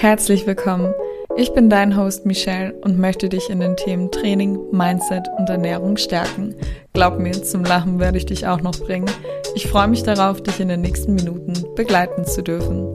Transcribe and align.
Herzlich 0.00 0.46
willkommen. 0.46 0.94
Ich 1.36 1.52
bin 1.54 1.68
dein 1.68 1.96
Host 1.96 2.24
Michelle 2.24 2.72
und 2.82 3.00
möchte 3.00 3.28
dich 3.28 3.50
in 3.50 3.58
den 3.58 3.76
Themen 3.76 4.12
Training, 4.12 4.56
Mindset 4.70 5.26
und 5.36 5.50
Ernährung 5.50 5.96
stärken. 5.96 6.54
Glaub 6.92 7.18
mir, 7.18 7.32
zum 7.32 7.64
Lachen 7.64 7.98
werde 7.98 8.16
ich 8.16 8.24
dich 8.24 8.46
auch 8.46 8.60
noch 8.60 8.78
bringen. 8.78 9.10
Ich 9.56 9.66
freue 9.66 9.88
mich 9.88 10.04
darauf, 10.04 10.40
dich 10.40 10.60
in 10.60 10.68
den 10.68 10.82
nächsten 10.82 11.16
Minuten 11.16 11.52
begleiten 11.74 12.24
zu 12.24 12.44
dürfen. 12.44 12.94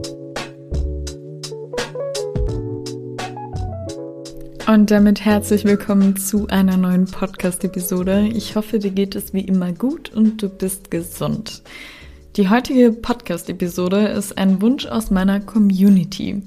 Und 4.66 4.90
damit 4.90 5.26
herzlich 5.26 5.66
willkommen 5.66 6.16
zu 6.16 6.46
einer 6.48 6.78
neuen 6.78 7.04
Podcast-Episode. 7.04 8.30
Ich 8.32 8.56
hoffe, 8.56 8.78
dir 8.78 8.92
geht 8.92 9.14
es 9.14 9.34
wie 9.34 9.44
immer 9.44 9.72
gut 9.72 10.10
und 10.14 10.42
du 10.42 10.48
bist 10.48 10.90
gesund. 10.90 11.62
Die 12.36 12.48
heutige 12.48 12.92
Podcast-Episode 12.92 14.08
ist 14.08 14.38
ein 14.38 14.62
Wunsch 14.62 14.86
aus 14.86 15.10
meiner 15.10 15.40
Community. 15.40 16.42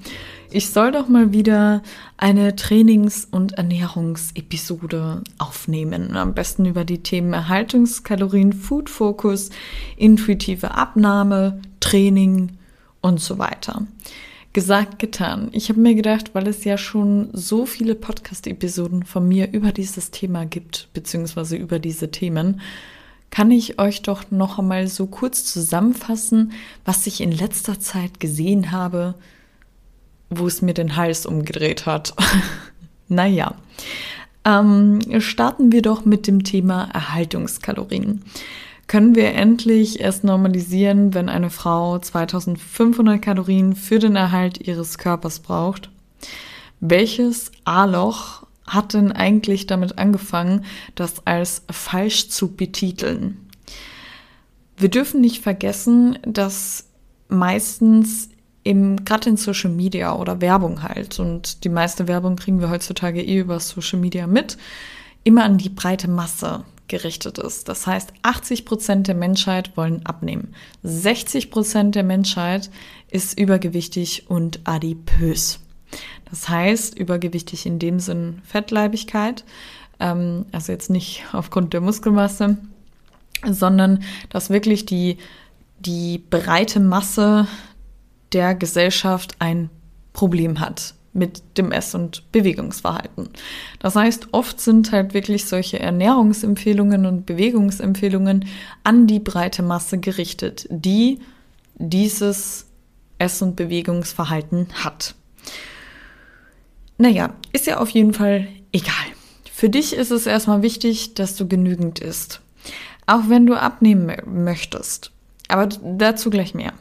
Ich 0.50 0.70
soll 0.70 0.94
doch 0.94 1.10
mal 1.10 1.34
wieder 1.34 1.84
eine 2.16 2.56
Trainings- 2.56 3.28
und 3.30 3.54
Ernährungsepisode 3.54 5.22
aufnehmen. 5.38 6.16
Am 6.16 6.34
besten 6.34 6.66
über 6.66 6.86
die 6.86 7.04
Themen 7.04 7.34
Erhaltungskalorien, 7.34 8.54
Food 8.54 8.90
Focus, 8.90 9.50
intuitive 9.98 10.72
Abnahme, 10.72 11.60
Training 11.82 12.52
und 13.02 13.20
so 13.20 13.38
weiter. 13.40 13.86
Gesagt, 14.54 15.00
getan. 15.00 15.50
Ich 15.52 15.68
habe 15.68 15.82
mir 15.82 15.96
gedacht, 15.96 16.34
weil 16.34 16.48
es 16.48 16.64
ja 16.64 16.78
schon 16.78 17.28
so 17.34 17.66
viele 17.66 17.94
Podcast-Episoden 17.94 19.04
von 19.04 19.28
mir 19.28 19.52
über 19.52 19.74
dieses 19.74 20.12
Thema 20.12 20.46
gibt, 20.46 20.88
beziehungsweise 20.94 21.58
über 21.58 21.78
diese 21.78 22.10
Themen, 22.10 22.62
kann 23.32 23.52
ich 23.52 23.80
euch 23.80 24.02
doch 24.02 24.32
noch 24.32 24.60
einmal 24.60 24.88
so 24.88 25.08
kurz 25.08 25.44
zusammenfassen, 25.44 26.54
was 26.86 27.06
ich 27.06 27.20
in 27.20 27.34
letzter 27.34 27.82
Zeit 27.82 28.22
gesehen 28.22 28.72
habe, 28.72 29.16
wo 30.30 30.48
es 30.48 30.62
mir 30.62 30.74
den 30.74 30.96
Hals 30.96 31.26
umgedreht 31.26 31.86
hat. 31.86 32.14
naja, 33.08 33.56
ähm, 34.46 35.00
starten 35.20 35.72
wir 35.72 35.82
doch 35.82 36.06
mit 36.06 36.28
dem 36.28 36.44
Thema 36.44 36.90
Erhaltungskalorien. 36.94 38.24
Können 38.88 39.16
wir 39.16 39.34
endlich 39.34 40.00
erst 40.00 40.24
normalisieren, 40.24 41.14
wenn 41.14 41.28
eine 41.28 41.50
Frau 41.50 42.00
2500 42.00 43.22
Kalorien 43.22 43.76
für 43.76 44.00
den 44.00 44.16
Erhalt 44.16 44.66
ihres 44.66 44.98
Körpers 44.98 45.42
braucht? 45.42 45.90
Welches 46.80 47.52
A-Loch 47.66 48.46
hat 48.66 48.94
denn 48.94 49.12
eigentlich 49.12 49.68
damit 49.68 49.98
angefangen, 49.98 50.64
das 50.96 51.26
als 51.26 51.64
falsch 51.70 52.30
zu 52.30 52.56
betiteln? 52.56 53.50
Wir 54.78 54.90
dürfen 54.90 55.20
nicht 55.20 55.42
vergessen, 55.42 56.20
dass 56.22 56.86
meistens 57.28 58.30
eben 58.68 59.06
gerade 59.06 59.30
in 59.30 59.38
Social 59.38 59.72
Media 59.72 60.16
oder 60.16 60.42
Werbung 60.42 60.84
halt, 60.84 61.20
und 61.20 61.64
die 61.64 61.70
meiste 61.70 62.08
Werbung 62.08 62.36
kriegen 62.36 62.60
wir 62.60 62.70
heutzutage 62.70 63.22
eh 63.22 63.40
über 63.40 63.60
Social 63.60 64.00
Media 64.00 64.28
mit, 64.28 64.58
immer 65.24 65.46
an 65.46 65.58
die 65.58 65.70
breite 65.70 66.10
Masse 66.10 66.66
gerichtet 66.88 67.38
ist. 67.38 67.68
Das 67.70 67.88
heißt, 67.88 68.14
80 68.24 68.66
Prozent 68.66 69.08
der 69.08 69.16
Menschheit 69.16 69.76
wollen 69.76 70.06
abnehmen. 70.06 70.54
60 70.84 71.50
Prozent 71.50 71.96
der 71.96 72.04
Menschheit 72.04 72.70
ist 73.10 73.40
übergewichtig 73.40 74.30
und 74.30 74.60
adipös. 74.66 75.60
Das 76.30 76.50
heißt, 76.50 76.98
übergewichtig 76.98 77.66
in 77.66 77.80
dem 77.80 78.00
Sinn 78.00 78.42
Fettleibigkeit, 78.44 79.46
ähm, 80.00 80.46
also 80.52 80.72
jetzt 80.74 80.90
nicht 80.90 81.24
aufgrund 81.32 81.74
der 81.74 81.82
Muskelmasse, 81.82 82.58
sondern 83.46 84.04
dass 84.30 84.50
wirklich 84.50 84.86
die, 84.86 85.18
die 85.80 86.18
breite 86.18 86.80
Masse 86.80 87.48
der 88.34 88.56
Gesellschaft 88.56 89.36
ein 89.40 89.70
Problem 90.14 90.60
hat 90.60 90.94
mit 91.14 91.42
dem 91.58 91.72
Ess- 91.72 91.96
und 91.96 92.32
Bewegungsverhalten. 92.32 93.30
Das 93.80 93.96
heißt, 93.96 94.30
oft 94.34 94.62
sind 94.62 94.92
halt 94.92 95.14
wirklich 95.14 95.46
solche 95.46 95.80
Ernährungsempfehlungen 95.80 97.06
und 97.06 97.26
Bewegungsempfehlungen 97.26 98.46
an 98.84 99.08
die 99.08 99.20
breite 99.20 99.64
Masse 99.64 99.98
gerichtet, 99.98 100.68
die 100.70 101.20
dieses 101.76 102.68
Ess- 103.18 103.42
und 103.42 103.56
Bewegungsverhalten 103.56 104.68
hat. 104.84 105.16
Naja, 106.98 107.34
ist 107.52 107.68
ja 107.68 107.80
auf 107.80 107.90
jeden 107.90 108.14
Fall 108.14 108.48
egal. 108.72 108.94
Für 109.52 109.70
dich 109.70 109.94
ist 109.94 110.12
es 110.12 110.28
erstmal 110.28 110.62
wichtig, 110.62 111.16
dass 111.16 111.36
du 111.36 111.48
genügend 111.48 112.00
isst. 112.00 112.42
Auch 113.08 113.28
wenn 113.28 113.46
du 113.46 113.56
abnehmen 113.56 114.16
möchtest. 114.26 115.12
Aber 115.48 115.68
dazu 115.68 116.30
gleich 116.30 116.54
mehr. 116.54 116.74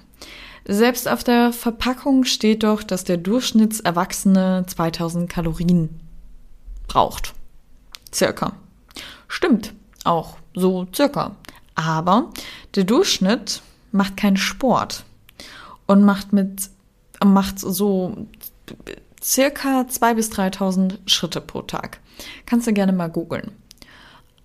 Selbst 0.69 1.07
auf 1.07 1.23
der 1.23 1.53
Verpackung 1.53 2.25
steht 2.25 2.65
doch, 2.65 2.83
dass 2.83 3.05
der 3.05 3.19
Durchschnittserwachsene 3.19 4.65
2000 4.67 5.31
Kalorien 5.31 6.01
braucht. 6.89 7.35
Circa. 8.13 8.53
Stimmt, 9.29 9.75
auch 10.03 10.39
so 10.55 10.87
circa. 10.95 11.37
Aber 11.77 12.31
der 12.75 12.85
Durchschnitt 12.85 13.63
macht 13.93 14.17
keinen 14.17 14.37
Sport 14.37 15.05
und 15.87 16.05
macht 16.05 16.33
mit 16.33 16.71
macht 17.25 17.61
so 17.61 18.27
circa 19.23 19.83
2.000 19.83 20.15
bis 20.15 20.33
3.000 20.33 20.99
Schritte 21.07 21.41
pro 21.41 21.63
Tag. 21.63 22.01
Kannst 22.45 22.67
du 22.67 22.73
gerne 22.73 22.93
mal 22.93 23.09
googeln. 23.09 23.53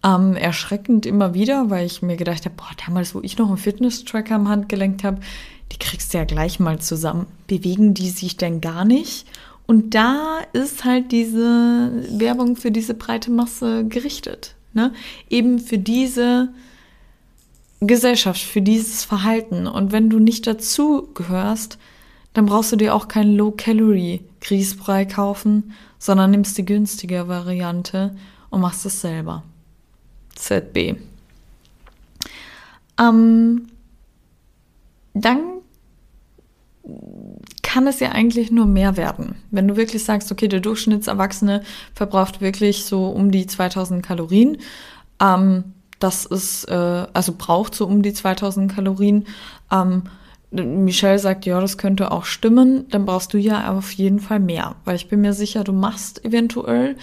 Ähm, 0.04 0.36
erschreckend 0.36 1.06
immer 1.06 1.34
wieder, 1.34 1.70
weil 1.70 1.86
ich 1.86 2.02
mir 2.02 2.16
gedacht 2.16 2.46
habe, 2.46 2.56
boah, 2.56 2.72
damals, 2.86 3.14
wo 3.14 3.22
ich 3.22 3.38
noch 3.38 3.48
einen 3.50 3.58
Fitness-Tracker 3.58 4.36
am 4.36 4.50
Handgelenk 4.50 5.04
habe, 5.04 5.20
die 5.72 5.78
kriegst 5.78 6.14
du 6.14 6.18
ja 6.18 6.26
gleich 6.26 6.60
mal 6.60 6.80
zusammen. 6.80 7.28
Bewegen 7.48 7.94
die 7.94 8.10
sich 8.10 8.38
denn 8.38 8.62
gar 8.62 8.86
nicht? 8.86 9.26
Und 9.68 9.96
da 9.96 10.40
ist 10.54 10.84
halt 10.84 11.12
diese 11.12 11.92
Werbung 12.12 12.56
für 12.56 12.72
diese 12.72 12.94
breite 12.94 13.32
Masse 13.32 13.86
gerichtet. 13.86 14.56
Ne? 14.74 14.94
Eben 15.30 15.60
für 15.60 15.78
diese 15.78 16.50
Gesellschaft, 17.80 18.42
für 18.42 18.62
dieses 18.62 19.04
Verhalten. 19.04 19.68
Und 19.68 19.92
wenn 19.92 20.10
du 20.10 20.20
nicht 20.20 20.46
dazu 20.46 21.10
gehörst, 21.14 21.78
dann 22.34 22.46
brauchst 22.46 22.72
du 22.72 22.76
dir 22.76 22.94
auch 22.96 23.08
keinen 23.08 23.36
Low-Calorie-Grießbrei 23.36 25.06
kaufen, 25.06 25.74
sondern 26.00 26.32
nimmst 26.32 26.58
die 26.58 26.66
günstige 26.66 27.28
Variante 27.28 28.16
und 28.50 28.62
machst 28.62 28.86
es 28.86 29.02
selber. 29.02 29.44
ZB. 30.36 30.96
Ähm, 33.00 33.68
dann 35.14 35.61
kann 37.62 37.88
es 37.88 38.00
ja 38.00 38.10
eigentlich 38.10 38.52
nur 38.52 38.66
mehr 38.66 38.98
werden. 38.98 39.36
Wenn 39.52 39.68
du 39.68 39.76
wirklich 39.76 40.04
sagst, 40.04 40.32
okay, 40.32 40.48
der 40.48 40.60
Durchschnittserwachsene 40.60 41.62
verbraucht 41.94 42.42
wirklich 42.42 42.86
so 42.86 43.08
um 43.08 43.32
die 43.32 43.46
2000 43.46 44.04
Kalorien, 44.04 44.58
ähm, 45.22 45.64
das 46.00 46.26
ist, 46.26 46.66
äh, 46.66 47.06
also 47.14 47.34
braucht 47.38 47.76
so 47.76 47.86
um 47.86 48.02
die 48.02 48.14
2000 48.14 48.74
Kalorien. 48.74 49.26
Ähm, 49.72 50.04
Michelle 50.52 51.20
sagt, 51.20 51.46
ja, 51.46 51.62
das 51.62 51.78
könnte 51.78 52.12
auch 52.12 52.26
stimmen, 52.26 52.86
dann 52.90 53.06
brauchst 53.06 53.34
du 53.34 53.38
ja 53.38 53.72
auf 53.72 53.94
jeden 53.94 54.20
Fall 54.20 54.42
mehr, 54.42 54.76
weil 54.84 54.98
ich 54.98 55.08
bin 55.08 55.22
mir 55.22 55.32
sicher, 55.32 55.64
du 55.64 55.72
machst 55.72 56.26
eventuell 56.26 56.98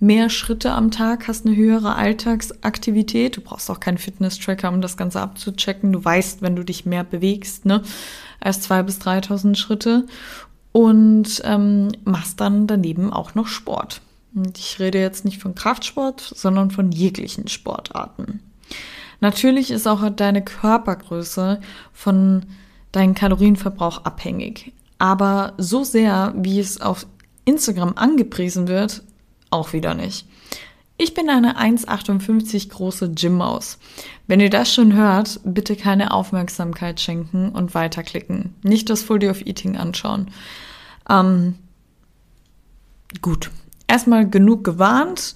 mehr 0.00 0.28
Schritte 0.28 0.72
am 0.72 0.90
Tag, 0.90 1.28
hast 1.28 1.46
eine 1.46 1.56
höhere 1.56 1.94
Alltagsaktivität. 1.94 3.36
Du 3.36 3.40
brauchst 3.40 3.70
auch 3.70 3.80
keinen 3.80 3.98
Fitness-Tracker, 3.98 4.68
um 4.68 4.80
das 4.80 4.96
Ganze 4.96 5.20
abzuchecken. 5.20 5.92
Du 5.92 6.04
weißt, 6.04 6.42
wenn 6.42 6.56
du 6.56 6.64
dich 6.64 6.86
mehr 6.86 7.04
bewegst, 7.04 7.64
ne, 7.64 7.82
als 8.40 8.60
zwei 8.60 8.82
bis 8.82 9.00
3.000 9.00 9.56
Schritte 9.56 10.06
und 10.72 11.40
ähm, 11.44 11.92
machst 12.04 12.40
dann 12.40 12.66
daneben 12.66 13.12
auch 13.12 13.34
noch 13.34 13.46
Sport. 13.46 14.00
Und 14.34 14.58
ich 14.58 14.80
rede 14.80 14.98
jetzt 14.98 15.24
nicht 15.24 15.40
von 15.40 15.54
Kraftsport, 15.54 16.20
sondern 16.20 16.70
von 16.70 16.90
jeglichen 16.90 17.46
Sportarten. 17.48 18.40
Natürlich 19.20 19.70
ist 19.70 19.86
auch 19.86 20.08
deine 20.10 20.42
Körpergröße 20.42 21.60
von 21.92 22.44
deinem 22.90 23.14
Kalorienverbrauch 23.14 24.04
abhängig. 24.04 24.72
Aber 24.98 25.54
so 25.56 25.84
sehr, 25.84 26.34
wie 26.36 26.58
es 26.58 26.80
auf 26.80 27.06
Instagram 27.44 27.94
angepriesen 27.96 28.68
wird, 28.68 29.02
auch 29.54 29.72
wieder 29.72 29.94
nicht. 29.94 30.26
Ich 30.96 31.12
bin 31.12 31.28
eine 31.28 31.58
1,58 31.58 32.68
große 32.68 33.10
Gym-Maus. 33.10 33.78
Wenn 34.28 34.40
ihr 34.40 34.50
das 34.50 34.72
schon 34.72 34.94
hört, 34.94 35.40
bitte 35.44 35.74
keine 35.74 36.12
Aufmerksamkeit 36.12 37.00
schenken 37.00 37.48
und 37.48 37.74
weiterklicken. 37.74 38.54
Nicht 38.62 38.90
das 38.90 39.02
Full 39.02 39.18
Day 39.18 39.30
of 39.30 39.44
Eating 39.44 39.76
anschauen. 39.76 40.30
Ähm, 41.08 41.56
gut. 43.22 43.50
Erstmal 43.88 44.28
genug 44.28 44.62
gewarnt. 44.62 45.34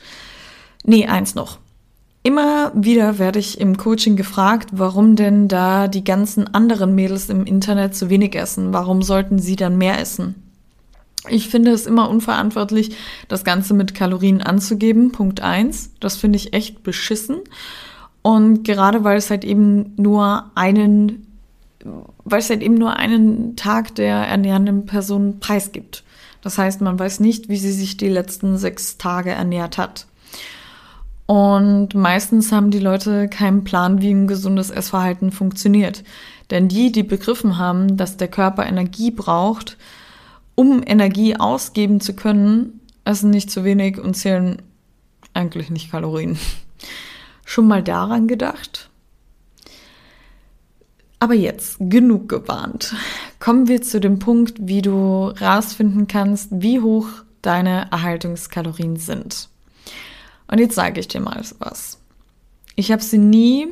Nee, 0.84 1.06
eins 1.06 1.34
noch. 1.34 1.58
Immer 2.22 2.72
wieder 2.74 3.18
werde 3.18 3.38
ich 3.38 3.60
im 3.60 3.76
Coaching 3.76 4.16
gefragt, 4.16 4.70
warum 4.72 5.16
denn 5.16 5.48
da 5.48 5.88
die 5.88 6.04
ganzen 6.04 6.52
anderen 6.54 6.94
Mädels 6.94 7.30
im 7.30 7.44
Internet 7.44 7.96
zu 7.96 8.10
wenig 8.10 8.34
essen. 8.36 8.72
Warum 8.72 9.02
sollten 9.02 9.38
sie 9.38 9.56
dann 9.56 9.76
mehr 9.76 9.98
essen? 9.98 10.47
Ich 11.30 11.48
finde 11.48 11.70
es 11.70 11.86
immer 11.86 12.08
unverantwortlich, 12.08 12.96
das 13.28 13.44
Ganze 13.44 13.74
mit 13.74 13.94
Kalorien 13.94 14.42
anzugeben. 14.42 15.12
Punkt 15.12 15.40
eins. 15.40 15.90
Das 16.00 16.16
finde 16.16 16.36
ich 16.36 16.54
echt 16.54 16.82
beschissen. 16.82 17.36
Und 18.22 18.64
gerade 18.64 19.04
weil 19.04 19.16
es 19.16 19.30
halt 19.30 19.44
eben 19.44 19.94
nur 19.96 20.50
einen 20.54 21.24
weil 22.24 22.40
es 22.40 22.50
halt 22.50 22.62
eben 22.62 22.74
nur 22.74 22.96
einen 22.96 23.56
Tag 23.56 23.94
der 23.94 24.14
ernährenden 24.14 24.86
Person 24.86 25.40
preisgibt. 25.40 26.04
Das 26.42 26.58
heißt, 26.58 26.80
man 26.80 26.98
weiß 26.98 27.20
nicht, 27.20 27.48
wie 27.48 27.56
sie 27.56 27.72
sich 27.72 27.96
die 27.96 28.08
letzten 28.08 28.58
sechs 28.58 28.98
Tage 28.98 29.30
ernährt 29.30 29.78
hat. 29.78 30.06
Und 31.26 31.94
meistens 31.94 32.52
haben 32.52 32.70
die 32.70 32.78
Leute 32.78 33.28
keinen 33.28 33.64
Plan, 33.64 34.00
wie 34.00 34.10
ein 34.10 34.26
gesundes 34.26 34.70
Essverhalten 34.70 35.30
funktioniert. 35.30 36.04
Denn 36.50 36.68
die, 36.68 36.90
die 36.90 37.02
begriffen 37.02 37.58
haben, 37.58 37.96
dass 37.96 38.16
der 38.16 38.28
Körper 38.28 38.66
Energie 38.66 39.10
braucht, 39.10 39.76
um 40.58 40.82
Energie 40.84 41.36
ausgeben 41.36 42.00
zu 42.00 42.16
können, 42.16 42.80
essen 43.04 43.30
nicht 43.30 43.48
zu 43.48 43.62
wenig 43.62 44.00
und 44.00 44.14
zählen 44.14 44.60
eigentlich 45.32 45.70
nicht 45.70 45.92
Kalorien. 45.92 46.36
Schon 47.44 47.68
mal 47.68 47.80
daran 47.80 48.26
gedacht? 48.26 48.90
Aber 51.20 51.34
jetzt, 51.34 51.76
genug 51.78 52.28
gewarnt. 52.28 52.96
Kommen 53.38 53.68
wir 53.68 53.82
zu 53.82 54.00
dem 54.00 54.18
Punkt, 54.18 54.56
wie 54.58 54.82
du 54.82 55.28
rausfinden 55.40 56.08
kannst, 56.08 56.48
wie 56.50 56.80
hoch 56.80 57.06
deine 57.40 57.88
Erhaltungskalorien 57.92 58.96
sind. 58.96 59.48
Und 60.48 60.58
jetzt 60.58 60.74
sage 60.74 60.98
ich 60.98 61.06
dir 61.06 61.20
mal 61.20 61.40
was. 61.60 62.00
Ich 62.74 62.90
habe 62.90 63.02
sie 63.02 63.18
nie 63.18 63.68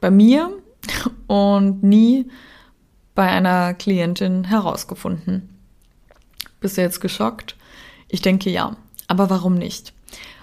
bei 0.00 0.10
mir 0.10 0.50
und 1.28 1.84
nie 1.84 2.28
bei 3.14 3.28
einer 3.28 3.74
Klientin 3.74 4.42
herausgefunden. 4.42 5.51
Bist 6.62 6.78
du 6.78 6.80
jetzt 6.80 7.00
geschockt? 7.00 7.56
Ich 8.08 8.22
denke 8.22 8.48
ja. 8.48 8.76
Aber 9.08 9.28
warum 9.28 9.54
nicht? 9.54 9.92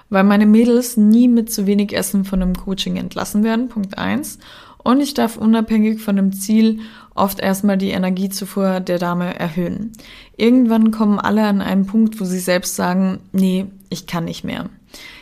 Weil 0.10 0.24
meine 0.24 0.46
Mädels 0.46 0.98
nie 0.98 1.28
mit 1.28 1.52
zu 1.52 1.66
wenig 1.66 1.96
Essen 1.96 2.26
von 2.26 2.42
einem 2.42 2.56
Coaching 2.56 2.98
entlassen 2.98 3.44
werden, 3.44 3.70
Punkt 3.70 3.98
eins. 3.98 4.38
Und 4.78 5.02
ich 5.02 5.14
darf 5.14 5.38
unabhängig 5.38 6.02
von 6.02 6.16
dem 6.16 6.32
Ziel 6.32 6.80
oft 7.16 7.40
erstmal 7.40 7.78
die 7.78 7.92
Energiezufuhr 7.92 8.80
der 8.80 8.98
Dame 8.98 9.38
erhöhen. 9.38 9.94
Irgendwann 10.38 10.92
kommen 10.92 11.20
alle 11.20 11.46
an 11.46 11.62
einen 11.62 11.86
Punkt, 11.86 12.20
wo 12.20 12.26
sie 12.26 12.40
selbst 12.40 12.76
sagen, 12.76 13.20
nee, 13.32 13.68
ich 13.90 14.08
kann 14.08 14.26
nicht 14.26 14.44
mehr. 14.44 14.70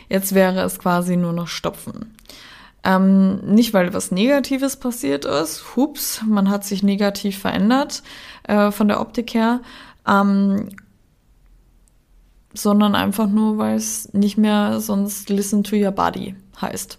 Jetzt 0.08 0.34
wäre 0.34 0.60
es 0.62 0.78
quasi 0.78 1.16
nur 1.16 1.32
noch 1.32 1.48
Stopfen. 1.48 2.14
Ähm, 2.84 3.40
nicht, 3.44 3.74
weil 3.74 3.92
was 3.92 4.12
Negatives 4.12 4.76
passiert 4.76 5.24
ist, 5.24 5.76
hups, 5.76 6.22
man 6.26 6.48
hat 6.48 6.64
sich 6.64 6.82
negativ 6.82 7.38
verändert 7.38 8.02
äh, 8.44 8.70
von 8.70 8.88
der 8.88 9.00
Optik 9.00 9.34
her, 9.34 9.60
ähm, 10.08 10.68
sondern 12.54 12.94
einfach 12.94 13.28
nur, 13.28 13.58
weil 13.58 13.76
es 13.76 14.12
nicht 14.12 14.38
mehr 14.38 14.80
sonst 14.80 15.28
Listen 15.30 15.64
to 15.64 15.76
Your 15.76 15.92
Body 15.92 16.34
heißt. 16.60 16.98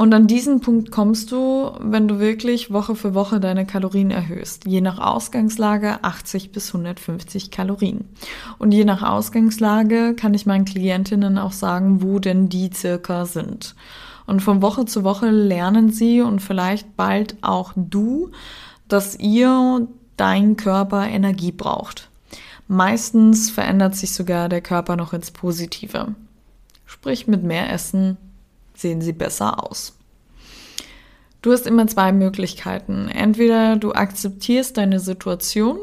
Und 0.00 0.14
an 0.14 0.28
diesen 0.28 0.60
Punkt 0.60 0.92
kommst 0.92 1.32
du, 1.32 1.72
wenn 1.80 2.06
du 2.06 2.20
wirklich 2.20 2.72
Woche 2.72 2.94
für 2.94 3.14
Woche 3.14 3.40
deine 3.40 3.66
Kalorien 3.66 4.12
erhöhst. 4.12 4.64
Je 4.64 4.80
nach 4.80 5.00
Ausgangslage 5.00 6.04
80 6.04 6.52
bis 6.52 6.68
150 6.68 7.50
Kalorien. 7.50 8.04
Und 8.58 8.70
je 8.70 8.84
nach 8.84 9.02
Ausgangslage 9.02 10.14
kann 10.14 10.34
ich 10.34 10.46
meinen 10.46 10.64
Klientinnen 10.64 11.36
auch 11.36 11.50
sagen, 11.50 12.00
wo 12.00 12.20
denn 12.20 12.48
die 12.48 12.70
circa 12.72 13.26
sind. 13.26 13.74
Und 14.24 14.40
von 14.40 14.62
Woche 14.62 14.84
zu 14.84 15.02
Woche 15.02 15.30
lernen 15.30 15.90
sie 15.90 16.20
und 16.20 16.40
vielleicht 16.40 16.96
bald 16.96 17.36
auch 17.40 17.72
du, 17.74 18.30
dass 18.86 19.18
ihr 19.18 19.88
dein 20.16 20.56
Körper 20.56 21.08
Energie 21.08 21.50
braucht. 21.50 22.07
Meistens 22.68 23.50
verändert 23.50 23.96
sich 23.96 24.12
sogar 24.12 24.50
der 24.50 24.60
Körper 24.60 24.96
noch 24.96 25.14
ins 25.14 25.30
Positive. 25.30 26.14
Sprich, 26.84 27.26
mit 27.26 27.42
mehr 27.42 27.72
Essen 27.72 28.18
sehen 28.74 29.00
sie 29.00 29.12
besser 29.12 29.64
aus. 29.64 29.96
Du 31.40 31.52
hast 31.52 31.66
immer 31.66 31.86
zwei 31.86 32.12
Möglichkeiten. 32.12 33.08
Entweder 33.08 33.76
du 33.76 33.92
akzeptierst 33.92 34.76
deine 34.76 35.00
Situation, 35.00 35.78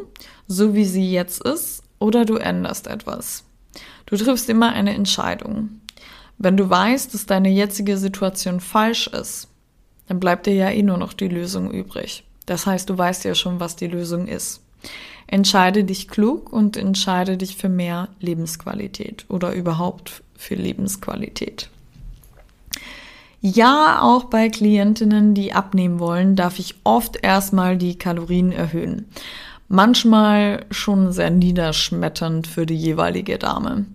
so 0.47 0.75
wie 0.75 0.85
sie 0.85 1.11
jetzt 1.11 1.41
ist, 1.43 1.81
oder 1.97 2.23
du 2.23 2.35
änderst 2.35 2.87
etwas. 2.87 3.45
Du 4.05 4.15
triffst 4.15 4.49
immer 4.49 4.73
eine 4.73 4.93
Entscheidung. 4.93 5.81
Wenn 6.37 6.57
du 6.57 6.69
weißt, 6.69 7.13
dass 7.13 7.25
deine 7.25 7.49
jetzige 7.49 7.97
Situation 7.97 8.59
falsch 8.59 9.07
ist, 9.07 9.47
dann 10.07 10.19
bleibt 10.19 10.45
dir 10.45 10.53
ja 10.53 10.69
eh 10.69 10.83
nur 10.83 10.97
noch 10.97 11.13
die 11.13 11.29
Lösung 11.29 11.71
übrig. 11.71 12.23
Das 12.45 12.67
heißt, 12.67 12.89
du 12.89 12.97
weißt 12.97 13.23
ja 13.23 13.33
schon, 13.33 13.59
was 13.59 13.75
die 13.75 13.87
Lösung 13.87 14.27
ist. 14.27 14.61
Entscheide 15.27 15.83
dich 15.83 16.07
klug 16.07 16.53
und 16.53 16.77
entscheide 16.77 17.37
dich 17.37 17.57
für 17.57 17.69
mehr 17.69 18.09
Lebensqualität 18.19 19.25
oder 19.27 19.53
überhaupt 19.53 20.23
für 20.35 20.55
Lebensqualität. 20.55 21.69
Ja, 23.41 24.01
auch 24.01 24.25
bei 24.25 24.49
Klientinnen, 24.49 25.35
die 25.35 25.53
abnehmen 25.53 25.99
wollen, 25.99 26.35
darf 26.35 26.57
ich 26.57 26.75
oft 26.83 27.17
erstmal 27.21 27.77
die 27.77 27.95
Kalorien 27.95 28.51
erhöhen. 28.51 29.05
Manchmal 29.67 30.65
schon 30.71 31.11
sehr 31.11 31.29
niederschmetternd 31.29 32.47
für 32.47 32.65
die 32.65 32.75
jeweilige 32.75 33.37
Dame. 33.37 33.85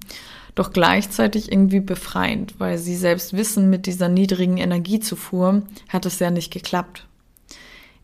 Doch 0.55 0.73
gleichzeitig 0.73 1.50
irgendwie 1.50 1.81
befreiend, 1.81 2.59
weil 2.59 2.79
sie 2.79 2.97
selbst 2.97 3.37
wissen, 3.37 3.71
mit 3.71 3.87
dieser 3.87 4.09
niedrigen 4.09 4.56
Energiezufuhr 4.56 5.62
hat 5.88 6.06
es 6.06 6.19
ja 6.19 6.31
nicht 6.31 6.53
geklappt. 6.53 7.06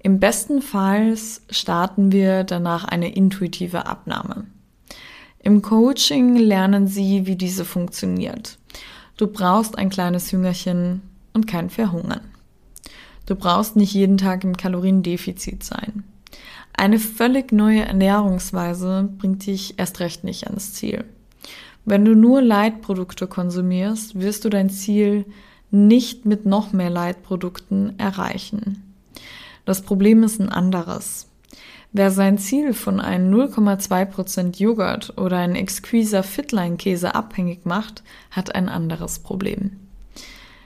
Im 0.02 0.20
besten 0.20 0.62
Fall 0.62 1.16
starten 1.50 2.12
wir 2.12 2.44
danach 2.44 2.84
eine 2.84 3.14
intuitive 3.14 3.86
Abnahme. 3.86 4.46
Im 5.42 5.62
Coaching 5.62 6.36
lernen 6.36 6.86
sie, 6.86 7.26
wie 7.26 7.36
diese 7.36 7.64
funktioniert. 7.64 8.58
Du 9.16 9.26
brauchst 9.26 9.78
ein 9.78 9.90
kleines 9.90 10.30
Jüngerchen, 10.30 11.02
und 11.36 11.46
kein 11.46 11.70
Verhungern. 11.70 12.22
Du 13.26 13.36
brauchst 13.36 13.76
nicht 13.76 13.92
jeden 13.92 14.16
Tag 14.16 14.42
im 14.42 14.56
Kaloriendefizit 14.56 15.62
sein. 15.62 16.02
Eine 16.72 16.98
völlig 16.98 17.52
neue 17.52 17.82
Ernährungsweise 17.82 19.08
bringt 19.18 19.46
dich 19.46 19.78
erst 19.78 20.00
recht 20.00 20.24
nicht 20.24 20.46
ans 20.46 20.72
Ziel. 20.72 21.04
Wenn 21.84 22.04
du 22.04 22.16
nur 22.16 22.42
Leitprodukte 22.42 23.26
konsumierst, 23.26 24.18
wirst 24.18 24.44
du 24.44 24.48
dein 24.48 24.70
Ziel 24.70 25.26
nicht 25.70 26.24
mit 26.24 26.46
noch 26.46 26.72
mehr 26.72 26.90
Leitprodukten 26.90 27.98
erreichen. 27.98 28.85
Das 29.66 29.82
Problem 29.82 30.22
ist 30.22 30.40
ein 30.40 30.48
anderes. 30.48 31.28
Wer 31.92 32.10
sein 32.10 32.38
Ziel 32.38 32.72
von 32.72 33.00
einem 33.00 33.34
0,2% 33.34 34.58
Joghurt 34.58 35.18
oder 35.18 35.38
einem 35.38 35.56
Exquiser 35.56 36.22
Fitline-Käse 36.22 37.14
abhängig 37.14 37.66
macht, 37.66 38.02
hat 38.30 38.54
ein 38.54 38.68
anderes 38.68 39.18
Problem. 39.18 39.72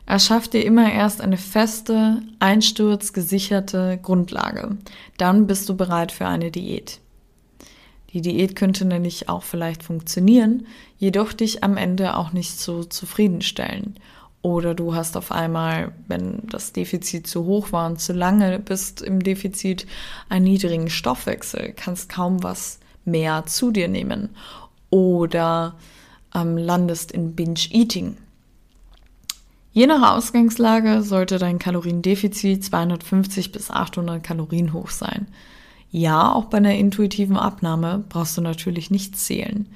Erschaff 0.07 0.49
dir 0.49 0.65
immer 0.65 0.93
erst 0.93 1.21
eine 1.21 1.37
feste, 1.37 2.21
einsturzgesicherte 2.41 3.99
Grundlage. 4.03 4.77
Dann 5.17 5.47
bist 5.47 5.69
du 5.69 5.77
bereit 5.77 6.13
für 6.13 6.27
eine 6.27 6.51
Diät. 6.51 7.01
Die 8.13 8.21
Diät 8.21 8.57
könnte 8.57 8.85
nämlich 8.85 9.29
auch 9.29 9.45
vielleicht 9.45 9.83
funktionieren, 9.83 10.67
jedoch 10.99 11.33
dich 11.33 11.63
am 11.63 11.77
Ende 11.77 12.17
auch 12.17 12.33
nicht 12.33 12.59
so 12.59 12.83
zufriedenstellen. 12.83 13.95
Oder 14.43 14.75
du 14.75 14.95
hast 14.95 15.17
auf 15.17 15.33
einmal, 15.33 15.93
wenn 16.09 16.43
das 16.49 16.73
Defizit 16.73 17.27
zu 17.27 17.45
hoch 17.45 17.73
war 17.73 17.87
und 17.87 18.01
zu 18.01 18.13
lange 18.15 18.59
bist 18.59 19.03
im 19.03 19.23
Defizit, 19.23 19.87
einen 20.29 20.45
niedrigen 20.45 20.89
Stoffwechsel, 20.89 21.75
kannst 21.77 22.09
kaum 22.09 22.43
was 22.43 22.81
mehr 23.05 23.45
zu 23.47 23.71
dir 23.71 23.89
nehmen. 23.89 24.31
Oder 24.89 25.77
ähm, 26.35 26.57
landest 26.57 27.13
in 27.13 27.35
Binge-Eating. 27.35 28.17
Je 29.73 29.87
nach 29.87 30.17
Ausgangslage 30.17 31.03
sollte 31.03 31.39
dein 31.39 31.59
Kaloriendefizit 31.59 32.65
250 32.65 33.53
bis 33.53 33.71
800 33.71 34.23
Kalorien 34.23 34.73
hoch 34.73 34.91
sein. 34.91 35.29
Ja, 35.93 36.33
auch 36.33 36.45
bei 36.45 36.59
einer 36.59 36.75
intuitiven 36.77 37.37
Abnahme 37.37 38.05
brauchst 38.09 38.37
du 38.37 38.41
natürlich 38.41 38.93
nicht 38.93 39.19
zählen. 39.19 39.67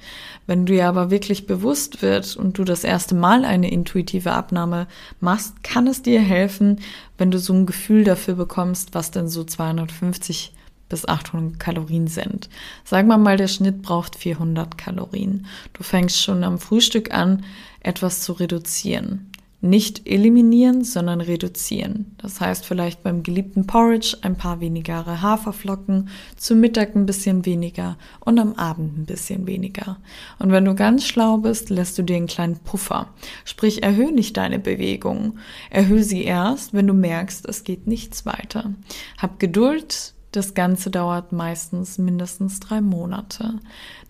Wenn 0.47 0.65
du 0.65 0.73
dir 0.73 0.87
aber 0.87 1.11
wirklich 1.11 1.45
bewusst 1.45 2.01
wird 2.01 2.37
und 2.37 2.57
du 2.57 2.63
das 2.63 2.85
erste 2.85 3.15
Mal 3.15 3.43
eine 3.43 3.69
intuitive 3.69 4.31
Abnahme 4.31 4.87
machst, 5.19 5.61
kann 5.63 5.87
es 5.87 6.03
dir 6.03 6.21
helfen, 6.21 6.79
wenn 7.17 7.31
du 7.31 7.39
so 7.39 7.53
ein 7.53 7.65
Gefühl 7.65 8.05
dafür 8.05 8.35
bekommst, 8.35 8.93
was 8.93 9.11
denn 9.11 9.27
so 9.27 9.43
250 9.43 10.53
bis 10.87 11.05
800 11.05 11.59
Kalorien 11.59 12.07
sind. 12.07 12.47
Sagen 12.85 13.09
wir 13.09 13.17
mal, 13.17 13.35
der 13.35 13.49
Schnitt 13.49 13.81
braucht 13.81 14.15
400 14.15 14.77
Kalorien. 14.77 15.47
Du 15.73 15.83
fängst 15.83 16.21
schon 16.21 16.45
am 16.45 16.59
Frühstück 16.59 17.13
an, 17.13 17.43
etwas 17.81 18.21
zu 18.21 18.33
reduzieren 18.33 19.31
nicht 19.65 20.07
eliminieren, 20.07 20.83
sondern 20.83 21.21
reduzieren. 21.21 22.15
Das 22.17 22.39
heißt 22.39 22.65
vielleicht 22.65 23.03
beim 23.03 23.23
geliebten 23.23 23.67
Porridge 23.67 24.17
ein 24.21 24.37
paar 24.37 24.61
weniger 24.61 25.21
Haferflocken, 25.21 26.09
zum 26.37 26.59
Mittag 26.59 26.95
ein 26.95 27.05
bisschen 27.05 27.45
weniger 27.45 27.97
und 28.19 28.39
am 28.39 28.53
Abend 28.53 28.97
ein 28.97 29.05
bisschen 29.05 29.47
weniger. 29.47 29.97
Und 30.39 30.51
wenn 30.51 30.65
du 30.65 30.75
ganz 30.75 31.05
schlau 31.05 31.37
bist, 31.37 31.69
lässt 31.69 31.97
du 31.97 32.03
dir 32.03 32.17
einen 32.17 32.27
kleinen 32.27 32.59
Puffer. 32.59 33.09
Sprich, 33.43 33.83
erhöhe 33.83 34.11
nicht 34.11 34.37
deine 34.37 34.59
Bewegung. 34.59 35.39
Erhöhe 35.69 36.03
sie 36.03 36.23
erst, 36.23 36.73
wenn 36.73 36.87
du 36.87 36.93
merkst, 36.93 37.47
es 37.47 37.63
geht 37.63 37.87
nichts 37.87 38.25
weiter. 38.25 38.73
Hab 39.17 39.39
Geduld, 39.39 40.13
das 40.31 40.53
Ganze 40.53 40.91
dauert 40.91 41.31
meistens 41.31 41.97
mindestens 41.97 42.59
drei 42.59 42.81
Monate. 42.81 43.59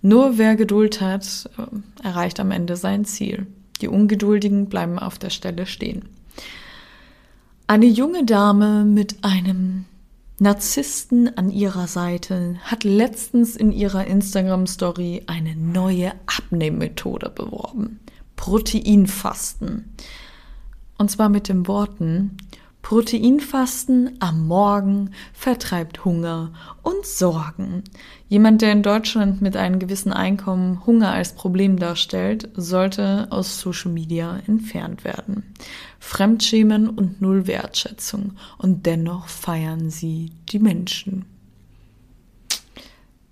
Nur 0.01 0.38
wer 0.38 0.55
Geduld 0.55 1.00
hat, 1.00 1.50
äh, 1.57 2.05
erreicht 2.05 2.39
am 2.39 2.51
Ende 2.51 2.75
sein 2.75 3.05
Ziel. 3.05 3.47
Die 3.82 3.88
Ungeduldigen 3.88 4.67
bleiben 4.67 5.00
auf 5.00 5.17
der 5.17 5.29
Stelle 5.29 5.65
stehen. 5.65 6.10
Eine 7.67 7.88
junge 7.88 8.25
Dame 8.25 8.86
mit 8.86 9.24
einem 9.24 9.86
Narzissten 10.38 11.38
an 11.38 11.50
ihrer 11.50 11.88
Seite 11.88 12.58
hat 12.63 12.84
letztens 12.84 13.55
in 13.55 13.72
ihrer 13.72 14.05
Instagram-Story 14.05 15.24
eine 15.27 15.55
neue 15.55 16.13
Abnehmmethode 16.25 17.29
beworben. 17.29 18.00
Proteinfasten. 18.36 19.96
Und 20.98 21.10
zwar 21.10 21.29
mit 21.29 21.48
den 21.48 21.67
Worten, 21.67 22.38
Proteinfasten 22.85 24.15
am 24.19 24.45
Morgen 24.45 25.09
vertreibt 25.33 26.05
Hunger 26.05 26.53
und 26.83 27.03
Sorgen. 27.03 27.83
Jemand, 28.29 28.61
der 28.61 28.73
in 28.73 28.83
Deutschland 28.83 29.41
mit 29.41 29.57
einem 29.57 29.79
gewissen 29.79 30.13
Einkommen 30.13 30.85
Hunger 30.85 31.11
als 31.11 31.33
Problem 31.33 31.79
darstellt, 31.79 32.47
sollte 32.53 33.25
aus 33.31 33.59
Social 33.59 33.91
Media 33.91 34.39
entfernt 34.45 35.03
werden. 35.03 35.55
Fremdschämen 35.99 36.87
und 36.87 37.21
Null 37.21 37.47
Wertschätzung. 37.47 38.33
Und 38.59 38.85
dennoch 38.85 39.29
feiern 39.29 39.89
sie 39.89 40.31
die 40.49 40.59
Menschen. 40.59 41.25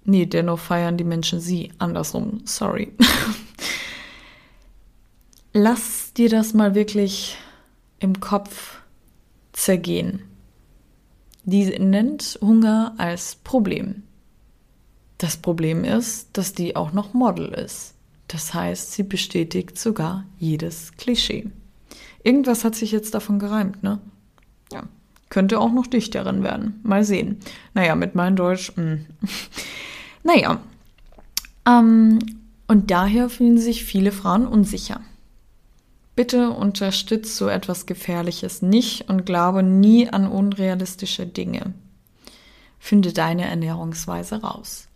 Nee, 0.04 0.26
dennoch 0.26 0.58
feiern 0.58 0.98
die 0.98 1.04
Menschen 1.04 1.40
sie. 1.40 1.72
Andersrum, 1.78 2.42
sorry. 2.46 2.92
Lass 5.54 6.12
dir 6.14 6.30
das 6.30 6.56
mal 6.56 6.74
wirklich 6.74 7.38
im 8.00 8.20
Kopf 8.20 8.80
zergehen. 9.54 10.24
Die 11.46 11.66
nennt 11.80 12.40
Hunger 12.42 12.96
als 12.98 13.36
Problem. 13.36 14.04
Das 15.18 15.38
Problem 15.38 15.84
ist, 15.84 16.30
dass 16.34 16.54
die 16.54 16.76
auch 16.76 16.92
noch 16.92 17.14
Model 17.14 17.48
ist. 17.48 17.94
Das 18.28 18.54
heißt, 18.54 18.94
sie 18.94 19.04
bestätigt 19.04 19.78
sogar 19.78 20.26
jedes 20.40 20.94
Klischee. 20.98 21.50
Irgendwas 22.24 22.64
hat 22.64 22.76
sich 22.76 22.92
jetzt 22.92 23.14
davon 23.14 23.40
gereimt, 23.40 23.84
ne? 23.84 24.00
Ja. 24.72 24.84
Könnte 25.30 25.60
auch 25.60 25.72
noch 25.72 25.88
Dichterin 25.88 26.44
werden. 26.44 26.80
Mal 26.84 27.04
sehen. 27.04 27.38
Naja, 27.74 27.96
mit 27.96 28.16
meinem 28.16 28.36
Deutsch. 28.36 28.72
Mh. 28.76 28.84
Hm. 28.84 29.06
naja. 30.24 30.62
Ähm, 31.68 32.20
und 32.68 32.92
daher 32.92 33.30
fühlen 33.30 33.58
sich 33.58 33.84
viele 33.84 34.12
Frauen 34.12 34.48
unsicher. 34.48 35.02
Bitte 36.16 36.52
unterstützt 36.52 37.36
so 37.36 37.48
etwas 37.48 37.86
Gefährliches 37.88 38.62
nicht 38.62 39.10
und 39.10 39.26
glaube 39.26 39.64
nie 39.64 40.10
an 40.10 40.28
unrealistische 40.28 41.26
Dinge. 41.26 41.74
Finde 42.78 43.14
deine 43.14 43.46
Ernährungsweise 43.46 44.42
raus. 44.42 44.88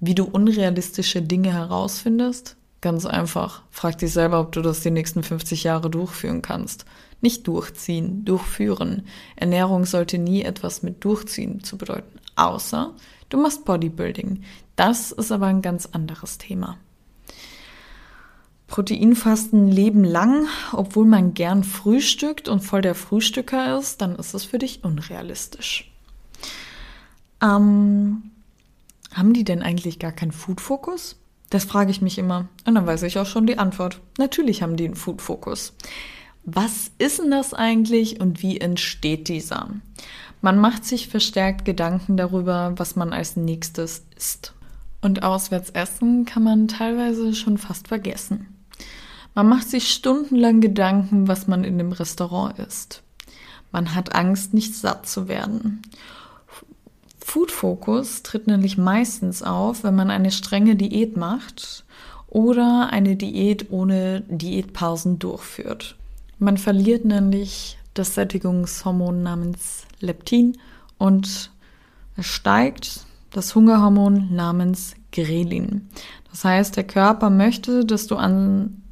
Wie 0.00 0.14
du 0.14 0.24
unrealistische 0.24 1.22
Dinge 1.22 1.52
herausfindest? 1.52 2.56
Ganz 2.82 3.06
einfach. 3.06 3.62
Frag 3.70 3.96
dich 3.96 4.12
selber, 4.12 4.40
ob 4.40 4.52
du 4.52 4.60
das 4.60 4.80
die 4.80 4.90
nächsten 4.90 5.22
50 5.22 5.64
Jahre 5.64 5.88
durchführen 5.88 6.42
kannst. 6.42 6.84
Nicht 7.22 7.46
durchziehen, 7.46 8.26
durchführen. 8.26 9.06
Ernährung 9.36 9.86
sollte 9.86 10.18
nie 10.18 10.42
etwas 10.42 10.82
mit 10.82 11.02
durchziehen 11.02 11.64
zu 11.64 11.78
bedeuten. 11.78 12.18
Außer 12.36 12.92
du 13.30 13.40
machst 13.40 13.64
Bodybuilding. 13.64 14.42
Das 14.76 15.10
ist 15.10 15.32
aber 15.32 15.46
ein 15.46 15.62
ganz 15.62 15.86
anderes 15.86 16.36
Thema. 16.36 16.76
Proteinfasten 18.66 19.68
Leben 19.68 20.04
lang, 20.04 20.46
obwohl 20.72 21.06
man 21.06 21.34
gern 21.34 21.64
frühstückt 21.64 22.48
und 22.48 22.60
voll 22.60 22.80
der 22.80 22.94
Frühstücker 22.94 23.78
ist, 23.78 24.00
dann 24.00 24.16
ist 24.16 24.34
es 24.34 24.44
für 24.44 24.58
dich 24.58 24.82
unrealistisch. 24.82 25.90
Ähm, 27.42 28.30
haben 29.12 29.32
die 29.32 29.44
denn 29.44 29.62
eigentlich 29.62 29.98
gar 29.98 30.12
keinen 30.12 30.32
Food-Fokus? 30.32 31.16
Das 31.50 31.64
frage 31.64 31.90
ich 31.90 32.02
mich 32.02 32.18
immer. 32.18 32.48
Und 32.64 32.74
dann 32.74 32.86
weiß 32.86 33.02
ich 33.04 33.18
auch 33.18 33.26
schon 33.26 33.46
die 33.46 33.58
Antwort. 33.58 34.00
Natürlich 34.18 34.62
haben 34.62 34.76
die 34.76 34.86
einen 34.86 34.96
Food-Fokus. 34.96 35.74
Was 36.44 36.90
ist 36.98 37.20
denn 37.20 37.30
das 37.30 37.54
eigentlich 37.54 38.20
und 38.20 38.42
wie 38.42 38.60
entsteht 38.60 39.28
dieser? 39.28 39.68
Man 40.42 40.58
macht 40.58 40.84
sich 40.84 41.08
verstärkt 41.08 41.64
Gedanken 41.64 42.16
darüber, 42.16 42.74
was 42.76 42.96
man 42.96 43.12
als 43.12 43.36
nächstes 43.36 44.04
isst. 44.16 44.52
Und 45.00 45.22
auswärts 45.22 45.70
essen 45.70 46.24
kann 46.24 46.42
man 46.42 46.68
teilweise 46.68 47.34
schon 47.34 47.56
fast 47.56 47.88
vergessen. 47.88 48.53
Man 49.34 49.48
macht 49.48 49.68
sich 49.68 49.92
stundenlang 49.92 50.60
Gedanken, 50.60 51.26
was 51.26 51.46
man 51.46 51.64
in 51.64 51.78
dem 51.78 51.92
Restaurant 51.92 52.58
isst. 52.58 53.02
Man 53.72 53.94
hat 53.94 54.14
Angst, 54.14 54.54
nicht 54.54 54.74
satt 54.74 55.08
zu 55.08 55.26
werden. 55.26 55.82
Food 57.18 57.50
Focus 57.50 58.22
tritt 58.22 58.46
nämlich 58.46 58.78
meistens 58.78 59.42
auf, 59.42 59.82
wenn 59.82 59.96
man 59.96 60.10
eine 60.10 60.30
strenge 60.30 60.76
Diät 60.76 61.16
macht 61.16 61.84
oder 62.28 62.90
eine 62.92 63.16
Diät 63.16 63.72
ohne 63.72 64.22
Diätpausen 64.28 65.18
durchführt. 65.18 65.96
Man 66.38 66.56
verliert 66.56 67.04
nämlich 67.04 67.78
das 67.94 68.14
Sättigungshormon 68.14 69.22
namens 69.22 69.84
Leptin 70.00 70.58
und 70.98 71.50
es 72.16 72.26
steigt 72.26 73.06
das 73.30 73.54
Hungerhormon 73.54 74.34
namens 74.34 74.94
Grelin. 75.10 75.88
Das 76.30 76.44
heißt, 76.44 76.76
der 76.76 76.84
Körper 76.84 77.30
möchte, 77.30 77.84
dass 77.84 78.06
du 78.06 78.16
an 78.16 78.82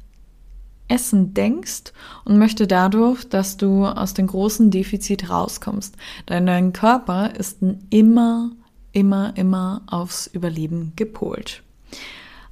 Essen 0.93 1.33
denkst 1.33 1.91
und 2.23 2.37
möchte 2.37 2.67
dadurch, 2.67 3.27
dass 3.27 3.57
du 3.57 3.85
aus 3.85 4.13
dem 4.13 4.27
großen 4.27 4.69
Defizit 4.69 5.29
rauskommst. 5.29 5.95
Denn 6.29 6.45
dein 6.45 6.71
Körper 6.71 7.35
ist 7.35 7.57
immer, 7.89 8.51
immer, 8.91 9.33
immer 9.35 9.81
aufs 9.87 10.27
Überleben 10.27 10.93
gepolt. 10.95 11.63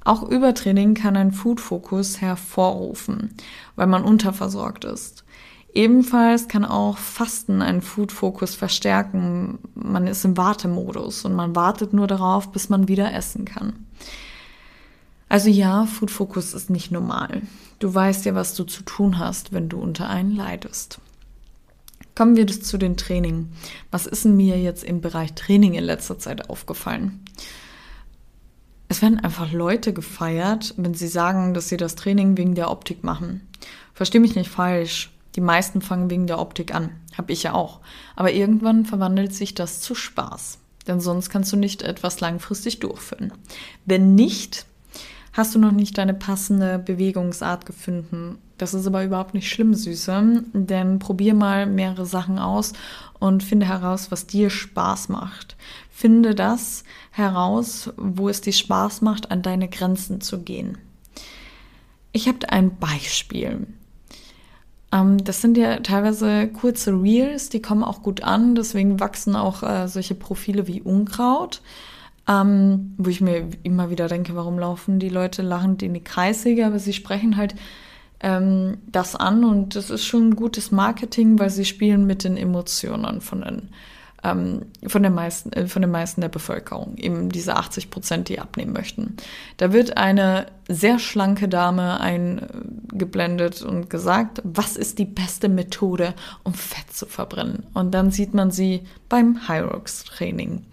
Auch 0.04 0.28
Übertraining 0.28 0.94
kann 0.94 1.16
einen 1.16 1.30
Food-Fokus 1.30 2.20
hervorrufen, 2.20 3.34
weil 3.76 3.86
man 3.86 4.02
unterversorgt 4.02 4.84
ist. 4.84 5.24
Ebenfalls 5.72 6.48
kann 6.48 6.64
auch 6.64 6.98
Fasten 6.98 7.62
einen 7.62 7.80
Food-Fokus 7.80 8.56
verstärken. 8.56 9.58
Man 9.74 10.06
ist 10.06 10.24
im 10.24 10.36
Wartemodus 10.36 11.24
und 11.24 11.34
man 11.34 11.54
wartet 11.54 11.92
nur 11.92 12.08
darauf, 12.08 12.50
bis 12.50 12.68
man 12.68 12.88
wieder 12.88 13.14
essen 13.14 13.44
kann. 13.44 13.86
Also 15.32 15.48
ja, 15.48 15.86
Food 15.86 16.10
Focus 16.10 16.52
ist 16.52 16.68
nicht 16.68 16.90
normal. 16.92 17.40
Du 17.82 17.92
weißt 17.92 18.26
ja, 18.26 18.36
was 18.36 18.54
du 18.54 18.62
zu 18.62 18.84
tun 18.84 19.18
hast, 19.18 19.52
wenn 19.52 19.68
du 19.68 19.80
unter 19.80 20.08
einen 20.08 20.30
leidest. 20.30 21.00
Kommen 22.14 22.36
wir 22.36 22.46
zu 22.46 22.78
den 22.78 22.96
Training. 22.96 23.48
Was 23.90 24.06
ist 24.06 24.24
mir 24.24 24.56
jetzt 24.60 24.84
im 24.84 25.00
Bereich 25.00 25.32
Training 25.32 25.74
in 25.74 25.82
letzter 25.82 26.16
Zeit 26.16 26.48
aufgefallen? 26.48 27.24
Es 28.86 29.02
werden 29.02 29.18
einfach 29.18 29.50
Leute 29.50 29.92
gefeiert, 29.92 30.74
wenn 30.76 30.94
sie 30.94 31.08
sagen, 31.08 31.54
dass 31.54 31.70
sie 31.70 31.76
das 31.76 31.96
Training 31.96 32.36
wegen 32.36 32.54
der 32.54 32.70
Optik 32.70 33.02
machen. 33.02 33.48
Versteh 33.94 34.20
mich 34.20 34.36
nicht 34.36 34.48
falsch. 34.48 35.10
Die 35.34 35.40
meisten 35.40 35.82
fangen 35.82 36.08
wegen 36.08 36.28
der 36.28 36.38
Optik 36.38 36.72
an. 36.72 36.90
Hab 37.18 37.30
ich 37.30 37.42
ja 37.42 37.52
auch. 37.52 37.80
Aber 38.14 38.30
irgendwann 38.30 38.86
verwandelt 38.86 39.34
sich 39.34 39.56
das 39.56 39.80
zu 39.80 39.96
Spaß. 39.96 40.58
Denn 40.86 41.00
sonst 41.00 41.30
kannst 41.30 41.50
du 41.50 41.56
nicht 41.56 41.82
etwas 41.82 42.20
langfristig 42.20 42.78
durchführen. 42.78 43.32
Wenn 43.86 44.14
nicht, 44.14 44.66
hast 45.32 45.54
du 45.54 45.58
noch 45.58 45.72
nicht 45.72 45.96
deine 45.98 46.14
passende 46.14 46.78
Bewegungsart 46.78 47.66
gefunden. 47.66 48.38
Das 48.58 48.74
ist 48.74 48.86
aber 48.86 49.04
überhaupt 49.04 49.34
nicht 49.34 49.50
schlimm, 49.50 49.74
Süße, 49.74 50.44
denn 50.52 50.98
probier 50.98 51.34
mal 51.34 51.66
mehrere 51.66 52.06
Sachen 52.06 52.38
aus 52.38 52.74
und 53.18 53.42
finde 53.42 53.66
heraus, 53.66 54.10
was 54.10 54.26
dir 54.26 54.50
Spaß 54.50 55.08
macht. 55.08 55.56
Finde 55.90 56.34
das 56.34 56.84
heraus, 57.10 57.92
wo 57.96 58.28
es 58.28 58.40
dir 58.40 58.52
Spaß 58.52 59.00
macht, 59.00 59.30
an 59.30 59.42
deine 59.42 59.68
Grenzen 59.68 60.20
zu 60.20 60.42
gehen. 60.42 60.78
Ich 62.12 62.28
habe 62.28 62.48
ein 62.50 62.76
Beispiel. 62.78 63.66
Ähm, 64.92 65.24
das 65.24 65.40
sind 65.40 65.56
ja 65.56 65.78
teilweise 65.78 66.48
kurze 66.48 66.92
Reels, 66.92 67.48
die 67.48 67.62
kommen 67.62 67.82
auch 67.82 68.02
gut 68.02 68.22
an, 68.22 68.54
deswegen 68.54 69.00
wachsen 69.00 69.34
auch 69.34 69.62
äh, 69.62 69.88
solche 69.88 70.14
Profile 70.14 70.68
wie 70.68 70.82
Unkraut. 70.82 71.62
Ähm, 72.28 72.94
wo 72.98 73.10
ich 73.10 73.20
mir 73.20 73.48
immer 73.64 73.90
wieder 73.90 74.06
denke, 74.06 74.36
warum 74.36 74.58
laufen 74.58 75.00
die 75.00 75.08
Leute 75.08 75.42
lachend 75.42 75.82
in 75.82 75.92
die 75.92 76.04
Kreissäge, 76.04 76.64
aber 76.64 76.78
sie 76.78 76.92
sprechen 76.92 77.36
halt 77.36 77.56
ähm, 78.20 78.78
das 78.86 79.16
an 79.16 79.44
und 79.44 79.74
das 79.74 79.90
ist 79.90 80.04
schon 80.04 80.36
gutes 80.36 80.70
Marketing, 80.70 81.38
weil 81.40 81.50
sie 81.50 81.64
spielen 81.64 82.06
mit 82.06 82.22
den 82.22 82.36
Emotionen 82.36 83.20
von 83.20 83.40
den 83.42 83.68
ähm, 84.24 84.66
von, 84.86 85.02
den 85.02 85.14
meisten, 85.14 85.52
äh, 85.52 85.66
von 85.66 85.82
den 85.82 85.90
meisten 85.90 86.20
der 86.20 86.28
Bevölkerung, 86.28 86.96
eben 86.96 87.30
diese 87.30 87.56
80 87.56 87.90
Prozent, 87.90 88.28
die 88.28 88.38
abnehmen 88.38 88.72
möchten. 88.72 89.16
Da 89.56 89.72
wird 89.72 89.96
eine 89.96 90.46
sehr 90.68 90.98
schlanke 90.98 91.48
Dame 91.48 92.00
eingeblendet 92.00 93.62
und 93.62 93.90
gesagt, 93.90 94.40
was 94.44 94.76
ist 94.76 94.98
die 94.98 95.04
beste 95.04 95.48
Methode, 95.48 96.14
um 96.44 96.54
Fett 96.54 96.92
zu 96.92 97.06
verbrennen? 97.06 97.66
Und 97.74 97.92
dann 97.92 98.10
sieht 98.10 98.34
man 98.34 98.50
sie 98.50 98.82
beim 99.08 99.48
Hyrox-Training. 99.48 100.64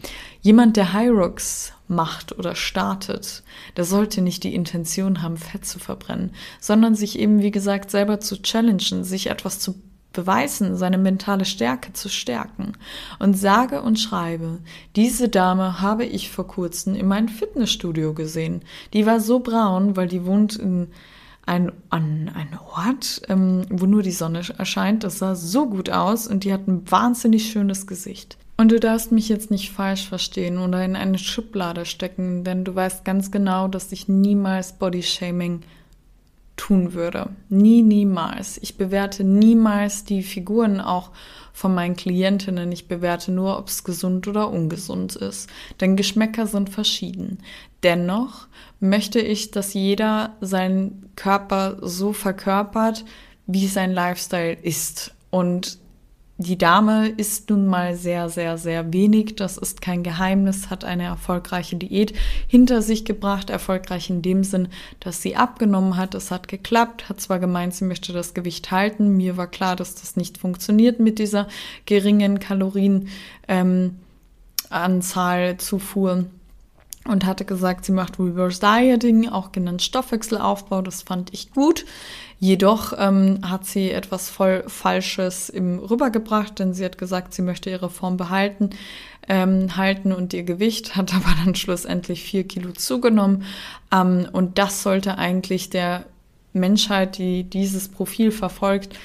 Jemand, 0.41 0.77
der 0.77 0.93
Hyrox 0.93 1.73
macht 1.87 2.37
oder 2.37 2.55
startet, 2.55 3.43
der 3.75 3.83
sollte 3.83 4.21
nicht 4.21 4.43
die 4.43 4.53
Intention 4.53 5.21
haben, 5.21 5.37
Fett 5.37 5.65
zu 5.65 5.79
verbrennen, 5.79 6.31
sondern 6.61 6.95
sich 6.95 7.17
eben, 7.17 7.41
wie 7.41 7.51
gesagt, 7.51 7.89
selber 7.89 8.19
zu 8.19 8.41
challengen, 8.41 9.03
sich 9.03 9.27
etwas 9.27 9.59
zu 9.59 9.81
beweisen, 10.13 10.75
seine 10.75 10.97
mentale 10.97 11.45
Stärke 11.45 11.93
zu 11.93 12.09
stärken. 12.09 12.73
Und 13.19 13.37
sage 13.37 13.81
und 13.81 13.99
schreibe, 13.99 14.59
diese 14.95 15.29
Dame 15.29 15.81
habe 15.81 16.05
ich 16.05 16.31
vor 16.31 16.47
kurzem 16.47 16.95
in 16.95 17.07
meinem 17.07 17.27
Fitnessstudio 17.27 18.13
gesehen. 18.13 18.61
Die 18.93 19.05
war 19.05 19.19
so 19.19 19.39
braun, 19.39 19.95
weil 19.95 20.07
die 20.07 20.25
wohnt 20.25 20.55
in 20.55 20.87
ein, 21.45 21.71
an 21.89 22.31
einem 22.33 22.59
Ort, 22.75 23.23
ähm, 23.27 23.65
wo 23.69 23.85
nur 23.85 24.03
die 24.03 24.11
Sonne 24.11 24.41
erscheint. 24.57 25.03
Das 25.03 25.19
sah 25.19 25.35
so 25.35 25.67
gut 25.67 25.89
aus 25.89 26.27
und 26.27 26.43
die 26.43 26.53
hat 26.53 26.67
ein 26.67 26.89
wahnsinnig 26.89 27.51
schönes 27.51 27.87
Gesicht. 27.87 28.37
Und 28.57 28.71
du 28.71 28.79
darfst 28.79 29.11
mich 29.11 29.29
jetzt 29.29 29.51
nicht 29.51 29.71
falsch 29.71 30.07
verstehen 30.07 30.57
oder 30.57 30.83
in 30.83 30.95
eine 30.95 31.17
Schublade 31.17 31.85
stecken, 31.85 32.43
denn 32.43 32.65
du 32.65 32.75
weißt 32.75 33.05
ganz 33.05 33.31
genau, 33.31 33.67
dass 33.67 33.91
ich 33.91 34.09
niemals 34.09 34.73
Bodyshaming 34.73 35.61
tun 36.59 36.93
würde. 36.93 37.29
Nie, 37.47 37.81
niemals. 37.81 38.59
Ich 38.61 38.75
bewerte 38.75 39.23
niemals 39.23 40.03
die 40.03 40.23
Figuren 40.23 40.81
auch 40.81 41.11
von 41.53 41.73
meinen 41.73 41.95
Klientinnen. 41.95 42.69
Ich 42.73 42.89
bewerte 42.89 43.31
nur, 43.31 43.57
ob 43.57 43.69
es 43.69 43.85
gesund 43.85 44.27
oder 44.27 44.49
ungesund 44.49 45.15
ist. 45.15 45.49
Denn 45.79 45.95
Geschmäcker 45.95 46.47
sind 46.47 46.69
verschieden. 46.69 47.39
Dennoch 47.81 48.47
möchte 48.81 49.21
ich, 49.21 49.51
dass 49.51 49.73
jeder 49.73 50.35
seinen 50.41 51.09
Körper 51.15 51.77
so 51.81 52.11
verkörpert, 52.11 53.05
wie 53.47 53.67
sein 53.67 53.93
Lifestyle 53.93 54.57
ist. 54.61 55.15
Und 55.29 55.79
die 56.41 56.57
Dame 56.57 57.09
isst 57.09 57.49
nun 57.49 57.65
mal 57.65 57.97
sehr, 57.97 58.29
sehr, 58.29 58.57
sehr 58.57 58.93
wenig. 58.93 59.35
Das 59.35 59.57
ist 59.57 59.81
kein 59.81 60.03
Geheimnis, 60.03 60.69
hat 60.69 60.85
eine 60.85 61.03
erfolgreiche 61.03 61.75
Diät 61.75 62.13
hinter 62.47 62.81
sich 62.81 63.03
gebracht. 63.03 63.49
Erfolgreich 63.49 64.09
in 64.09 64.21
dem 64.21 64.45
Sinn, 64.45 64.69
dass 65.01 65.21
sie 65.21 65.35
abgenommen 65.35 65.97
hat. 65.97 66.15
Es 66.15 66.31
hat 66.31 66.47
geklappt, 66.47 67.09
hat 67.09 67.19
zwar 67.19 67.39
gemeint, 67.39 67.75
sie 67.75 67.83
möchte 67.83 68.13
das 68.13 68.33
Gewicht 68.33 68.71
halten. 68.71 69.17
Mir 69.17 69.35
war 69.35 69.47
klar, 69.47 69.75
dass 69.75 69.95
das 69.95 70.15
nicht 70.15 70.37
funktioniert 70.37 71.01
mit 71.01 71.19
dieser 71.19 71.49
geringen 71.85 72.39
Kalorienanzahl 72.39 73.09
ähm, 75.41 75.59
Zufuhr 75.59 76.25
und 77.05 77.25
hatte 77.25 77.45
gesagt, 77.45 77.85
sie 77.85 77.91
macht 77.91 78.19
Reverse 78.19 78.59
Dieting, 78.59 79.29
auch 79.29 79.51
genannt 79.51 79.81
Stoffwechselaufbau. 79.81 80.81
Das 80.81 81.01
fand 81.01 81.33
ich 81.33 81.51
gut. 81.51 81.85
Jedoch 82.39 82.93
ähm, 82.97 83.39
hat 83.41 83.65
sie 83.65 83.91
etwas 83.91 84.29
voll 84.29 84.63
Falsches 84.67 85.49
im 85.49 85.79
rübergebracht, 85.79 86.59
denn 86.59 86.73
sie 86.73 86.85
hat 86.85 86.97
gesagt, 86.97 87.33
sie 87.33 87.41
möchte 87.41 87.69
ihre 87.69 87.89
Form 87.89 88.17
behalten, 88.17 88.71
ähm, 89.27 89.75
halten 89.75 90.13
und 90.13 90.33
ihr 90.33 90.43
Gewicht, 90.43 90.95
hat 90.95 91.13
aber 91.13 91.33
dann 91.43 91.55
schlussendlich 91.55 92.23
vier 92.23 92.45
Kilo 92.47 92.71
zugenommen. 92.71 93.43
Ähm, 93.93 94.27
und 94.31 94.57
das 94.57 94.83
sollte 94.83 95.17
eigentlich 95.17 95.69
der 95.69 96.05
Menschheit, 96.53 97.17
die 97.17 97.43
dieses 97.43 97.89
Profil 97.89 98.31
verfolgt, 98.31 98.97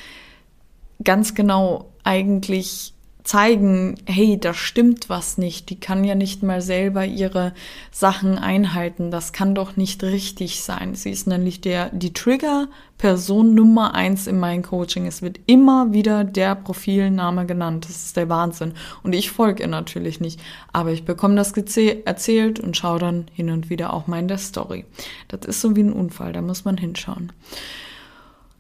ganz 1.02 1.34
genau 1.34 1.90
eigentlich 2.04 2.93
zeigen, 3.24 3.94
hey, 4.04 4.38
da 4.38 4.52
stimmt 4.52 5.08
was 5.08 5.38
nicht. 5.38 5.70
Die 5.70 5.80
kann 5.80 6.04
ja 6.04 6.14
nicht 6.14 6.42
mal 6.42 6.60
selber 6.60 7.06
ihre 7.06 7.54
Sachen 7.90 8.36
einhalten. 8.36 9.10
Das 9.10 9.32
kann 9.32 9.54
doch 9.54 9.76
nicht 9.78 10.02
richtig 10.02 10.62
sein. 10.62 10.94
Sie 10.94 11.10
ist 11.10 11.26
nämlich 11.26 11.62
der, 11.62 11.88
die 11.88 12.12
Trigger-Person 12.12 13.54
Nummer 13.54 13.94
eins 13.94 14.26
in 14.26 14.38
meinem 14.38 14.62
Coaching. 14.62 15.06
Es 15.06 15.22
wird 15.22 15.40
immer 15.46 15.94
wieder 15.94 16.22
der 16.22 16.54
Profilname 16.54 17.46
genannt. 17.46 17.86
Das 17.86 18.04
ist 18.04 18.18
der 18.18 18.28
Wahnsinn. 18.28 18.74
Und 19.02 19.14
ich 19.14 19.30
folge 19.30 19.62
ihr 19.62 19.68
natürlich 19.68 20.20
nicht. 20.20 20.38
Aber 20.74 20.92
ich 20.92 21.06
bekomme 21.06 21.34
das 21.34 21.52
erzählt 21.52 22.60
und 22.60 22.76
schaue 22.76 22.98
dann 22.98 23.26
hin 23.32 23.48
und 23.48 23.70
wieder 23.70 23.94
auch 23.94 24.06
mal 24.06 24.18
in 24.18 24.28
der 24.28 24.38
Story. 24.38 24.84
Das 25.28 25.46
ist 25.46 25.62
so 25.62 25.74
wie 25.74 25.82
ein 25.82 25.94
Unfall. 25.94 26.34
Da 26.34 26.42
muss 26.42 26.66
man 26.66 26.76
hinschauen. 26.76 27.32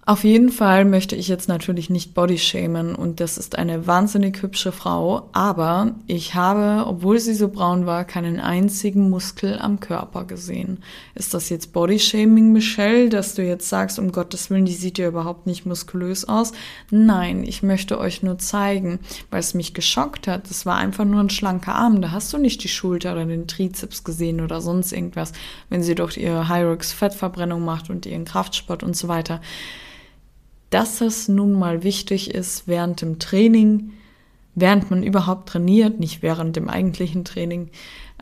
Auf 0.06 0.22
jeden 0.22 0.50
Fall 0.50 0.84
möchte 0.84 1.16
ich 1.16 1.28
jetzt 1.28 1.48
natürlich 1.48 1.88
nicht 1.88 2.12
bodyshamen 2.12 2.94
und 2.94 3.20
das 3.20 3.38
ist 3.38 3.56
eine 3.56 3.86
wahnsinnig 3.86 4.42
hübsche 4.42 4.70
Frau, 4.70 5.30
aber 5.32 5.94
ich 6.06 6.34
habe, 6.34 6.86
obwohl 6.86 7.18
sie 7.18 7.32
so 7.32 7.48
braun 7.48 7.86
war, 7.86 8.04
keinen 8.04 8.38
einzigen 8.38 9.08
Muskel 9.08 9.58
am 9.58 9.80
Körper 9.80 10.24
gesehen. 10.24 10.82
Ist 11.14 11.32
das 11.32 11.48
jetzt 11.48 11.72
Bodyshaming, 11.72 12.52
Michelle, 12.52 13.08
dass 13.08 13.34
du 13.34 13.42
jetzt 13.42 13.70
sagst, 13.70 13.98
um 13.98 14.12
Gottes 14.12 14.50
Willen, 14.50 14.66
die 14.66 14.74
sieht 14.74 14.98
ja 14.98 15.08
überhaupt 15.08 15.46
nicht 15.46 15.64
muskulös 15.64 16.26
aus? 16.26 16.52
Nein, 16.90 17.42
ich 17.42 17.62
möchte 17.62 17.98
euch 17.98 18.22
nur 18.22 18.36
zeigen, 18.36 18.98
weil 19.30 19.40
es 19.40 19.54
mich 19.54 19.72
geschockt 19.72 20.28
hat. 20.28 20.50
Es 20.50 20.66
war 20.66 20.76
einfach 20.76 21.06
nur 21.06 21.20
ein 21.20 21.30
schlanker 21.30 21.76
Arm, 21.76 22.02
da 22.02 22.10
hast 22.10 22.30
du 22.34 22.36
nicht 22.36 22.62
die 22.62 22.68
Schulter 22.68 23.12
oder 23.12 23.24
den 23.24 23.48
Trizeps 23.48 24.04
gesehen 24.04 24.42
oder 24.42 24.60
sonst 24.60 24.92
irgendwas, 24.92 25.32
wenn 25.70 25.82
sie 25.82 25.94
doch 25.94 26.14
ihre 26.14 26.50
Hyrox-Fettverbrennung 26.50 27.64
macht 27.64 27.88
und 27.88 28.04
ihren 28.04 28.26
Kraftsport 28.26 28.82
und 28.82 28.94
so 28.94 29.08
weiter 29.08 29.40
dass 30.74 31.00
es 31.00 31.28
nun 31.28 31.52
mal 31.52 31.84
wichtig 31.84 32.34
ist, 32.34 32.66
während 32.66 33.00
dem 33.00 33.20
Training, 33.20 33.92
während 34.56 34.90
man 34.90 35.04
überhaupt 35.04 35.48
trainiert, 35.48 36.00
nicht 36.00 36.20
während 36.20 36.56
dem 36.56 36.68
eigentlichen 36.68 37.24
Training, 37.24 37.70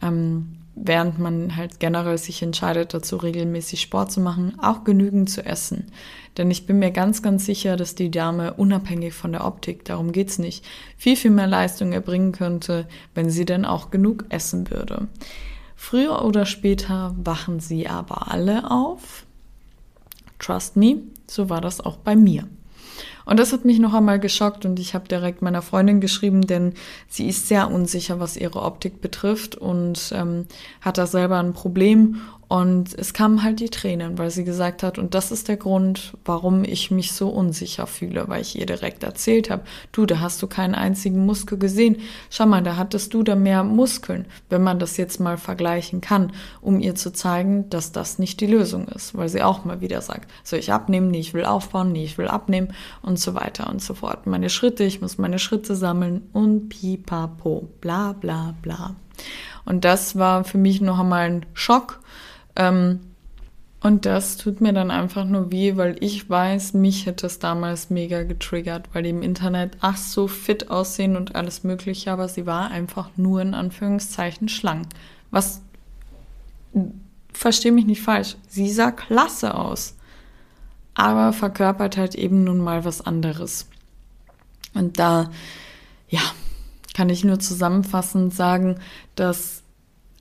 ähm, 0.03 0.59
während 0.75 1.19
man 1.19 1.57
halt 1.57 1.81
generell 1.81 2.19
sich 2.19 2.43
entscheidet, 2.43 2.93
dazu 2.93 3.17
regelmäßig 3.17 3.81
Sport 3.81 4.13
zu 4.13 4.21
machen, 4.21 4.59
auch 4.61 4.85
genügend 4.85 5.31
zu 5.31 5.47
essen. 5.47 5.87
Denn 6.37 6.51
ich 6.51 6.67
bin 6.67 6.79
mir 6.79 6.91
ganz, 6.91 7.23
ganz 7.23 7.47
sicher, 7.47 7.77
dass 7.77 7.95
die 7.95 8.11
Dame 8.11 8.53
unabhängig 8.53 9.15
von 9.15 9.33
der 9.33 9.47
Optik, 9.47 9.87
darum 9.87 10.13
geht's 10.13 10.39
nicht, 10.39 10.63
viel, 10.99 11.17
viel 11.17 11.31
mehr 11.31 11.47
Leistung 11.47 11.95
erbringen 11.95 12.33
könnte, 12.33 12.87
wenn 13.15 13.31
sie 13.31 13.47
denn 13.47 13.65
auch 13.65 13.91
genug 13.91 14.27
essen 14.29 14.71
würde. 14.71 15.09
Früher 15.75 16.23
oder 16.23 16.45
später 16.45 17.15
wachen 17.17 17.61
sie 17.61 17.89
aber 17.89 18.31
alle 18.31 18.71
auf. 18.71 19.25
Trust 20.39 20.77
me, 20.77 20.99
so 21.27 21.51
war 21.51 21.61
das 21.61 21.81
auch 21.81 21.97
bei 21.97 22.17
mir. 22.17 22.49
Und 23.25 23.39
das 23.39 23.53
hat 23.53 23.65
mich 23.65 23.79
noch 23.79 23.95
einmal 23.95 24.19
geschockt 24.19 24.65
und 24.65 24.79
ich 24.81 24.95
habe 24.95 25.07
direkt 25.07 25.43
meiner 25.43 25.63
Freundin 25.63 26.01
geschrieben, 26.01 26.43
denn 26.43 26.75
sie 27.09 27.29
ist 27.29 27.47
sehr 27.47 27.71
unsicher, 27.71 28.19
was 28.21 28.37
ihre 28.37 28.63
Optik 28.63 29.01
betrifft 29.01 29.55
und 29.55 30.13
ähm, 30.15 30.47
hat 30.81 30.99
da 30.99 31.07
selber 31.07 31.39
ein 31.39 31.53
Problem 31.53 32.21
und 32.53 32.93
es 32.99 33.15
kamen 33.15 33.43
halt 33.43 33.61
die 33.61 33.71
Tränen, 33.71 34.19
weil 34.19 34.31
sie 34.31 34.45
gesagt 34.45 34.83
hat, 34.83 34.99
und 34.99 35.15
das 35.15 35.33
ist 35.33 35.49
der 35.49 35.57
Grund, 35.57 36.13
warum 36.27 36.65
ich 36.65 36.91
mich 36.91 37.13
so 37.13 37.31
unsicher 37.31 37.87
fühle, 37.87 38.29
weil 38.29 38.43
ich 38.43 38.59
ihr 38.59 38.67
direkt 38.67 39.05
erzählt 39.05 39.49
habe, 39.49 39.63
du, 39.91 40.05
da 40.05 40.21
hast 40.21 40.43
du 40.43 40.47
keinen 40.49 40.75
einzigen 40.75 41.25
Muskel 41.25 41.57
gesehen. 41.57 41.97
Schau 42.29 42.45
mal, 42.45 42.63
da 42.63 42.77
hattest 42.77 43.15
du 43.15 43.23
da 43.23 43.37
mehr 43.37 43.65
Muskeln, 43.65 44.27
wenn 44.51 44.63
man 44.63 44.79
das 44.79 44.99
jetzt 44.99 45.19
mal 45.19 45.39
vergleichen 45.39 46.03
kann, 46.03 46.33
um 46.61 46.79
ihr 46.79 46.95
zu 46.95 47.11
zeigen, 47.15 47.71
dass 47.71 47.91
das 47.91 48.19
nicht 48.19 48.39
die 48.43 48.49
Lösung 48.49 48.87
ist, 48.89 49.17
weil 49.17 49.31
sie 49.31 49.43
auch 49.43 49.65
mal 49.65 49.81
wieder 49.81 50.03
sagt, 50.03 50.31
soll 50.45 50.59
ich 50.59 50.75
abnehmen, 50.75 51.11
nee, 51.11 51.21
ich 51.21 51.33
will 51.33 51.47
aufbauen, 51.47 51.91
nee, 51.93 52.05
ich 52.05 52.19
will 52.19 52.29
abnehmen 52.29 52.75
und 53.01 53.19
so 53.19 53.33
weiter 53.33 53.71
und 53.71 53.81
so 53.81 53.95
fort. 53.95 54.27
Meine 54.27 54.51
Schritte, 54.51 54.85
ich 54.85 55.01
muss 55.01 55.17
meine 55.17 55.39
Schritte 55.39 55.75
sammeln 55.75 56.29
und 56.35 56.69
pipapo, 56.69 57.71
bla 57.81 58.13
bla 58.13 58.55
bla. 58.61 58.95
Und 59.65 59.87
das 59.87 60.19
war 60.19 60.45
für 60.45 60.59
mich 60.59 60.83
noch 60.83 60.99
einmal 60.99 61.31
ein 61.31 61.47
Schock, 61.55 62.03
ähm, 62.57 63.01
und 63.83 64.07
das 64.07 64.37
tut 64.37 64.61
mir 64.61 64.73
dann 64.73 64.93
einfach 64.93 65.25
nur 65.25 65.51
weh, 65.51 65.77
weil 65.77 65.97
ich 65.99 66.31
weiß, 66.31 66.75
mich 66.75 67.07
hätte 67.07 67.27
es 67.27 67.41
damals 67.41 67.91
mega 67.91 68.23
getriggert, 68.23 68.89
weil 68.93 69.03
die 69.03 69.11
im 69.11 69.23
Internet 69.23 69.77
ach 69.81 69.97
so 69.97 70.29
fit 70.29 70.71
aussehen 70.71 71.17
und 71.17 71.35
alles 71.35 71.65
Mögliche, 71.65 72.13
aber 72.13 72.29
sie 72.29 72.47
war 72.47 72.71
einfach 72.71 73.11
nur 73.17 73.43
in 73.43 73.55
Anführungszeichen 73.55 74.49
schlank. 74.49 74.87
Was, 75.33 75.63
verstehe 77.33 77.73
mich 77.73 77.87
nicht 77.87 78.03
falsch, 78.03 78.37
sie 78.47 78.71
sah 78.71 78.93
klasse 78.93 79.57
aus, 79.57 79.97
aber 80.95 81.33
verkörpert 81.33 81.97
halt 81.97 82.15
eben 82.15 82.45
nun 82.45 82.59
mal 82.59 82.85
was 82.85 83.01
anderes. 83.01 83.69
Und 84.75 85.01
da, 85.01 85.31
ja, 86.09 86.23
kann 86.95 87.09
ich 87.09 87.25
nur 87.25 87.41
zusammenfassend 87.41 88.33
sagen, 88.33 88.77
dass 89.17 89.62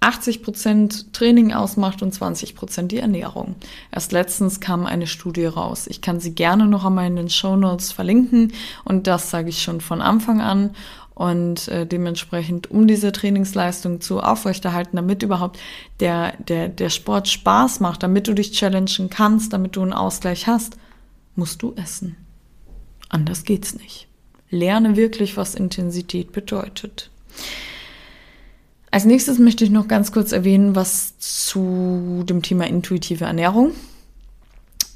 80 0.02 0.42
Prozent 0.42 1.14
Training 1.14 1.54
ausmacht 1.54 2.02
und 2.02 2.12
20 2.12 2.56
Prozent 2.56 2.92
die 2.92 2.98
Ernährung. 2.98 3.56
Erst 3.92 4.12
letztens 4.12 4.60
kam 4.60 4.88
eine 4.88 5.06
Studie 5.06 5.46
raus. 5.46 5.86
Ich 5.88 6.02
kann 6.02 6.20
sie 6.20 6.34
gerne 6.34 6.66
noch 6.66 6.84
einmal 6.84 7.06
in 7.06 7.16
den 7.16 7.30
Show 7.30 7.56
Notes 7.56 7.92
verlinken 7.92 8.52
und 8.84 9.06
das 9.06 9.30
sage 9.30 9.50
ich 9.50 9.62
schon 9.62 9.80
von 9.80 10.02
Anfang 10.02 10.42
an. 10.42 10.72
Und 11.14 11.68
äh, 11.68 11.86
dementsprechend, 11.86 12.72
um 12.72 12.88
diese 12.88 13.12
Trainingsleistung 13.12 14.02
zu 14.02 14.22
aufrechterhalten, 14.22 14.96
damit 14.96 15.22
überhaupt 15.22 15.60
der, 16.00 16.34
der, 16.48 16.68
der 16.68 16.90
Sport 16.90 17.28
Spaß 17.28 17.80
macht, 17.80 18.02
damit 18.02 18.28
du 18.28 18.34
dich 18.34 18.54
challengen 18.54 19.12
kannst, 19.12 19.54
damit 19.54 19.76
du 19.76 19.84
einen 19.84 19.94
Ausgleich 19.94 20.48
hast, 20.48 20.78
musst 21.36 21.62
du 21.62 21.74
essen. 21.76 22.18
Anders 23.10 23.44
geht's 23.44 23.76
nicht. 23.76 24.08
Lerne 24.50 24.96
wirklich, 24.96 25.38
was 25.38 25.54
Intensität 25.54 26.32
bedeutet. 26.32 27.12
Als 28.94 29.06
nächstes 29.06 29.40
möchte 29.40 29.64
ich 29.64 29.70
noch 29.70 29.88
ganz 29.88 30.12
kurz 30.12 30.34
erwähnen, 30.34 30.76
was 30.76 31.18
zu 31.18 32.24
dem 32.26 32.42
Thema 32.42 32.68
intuitive 32.68 33.24
Ernährung. 33.24 33.72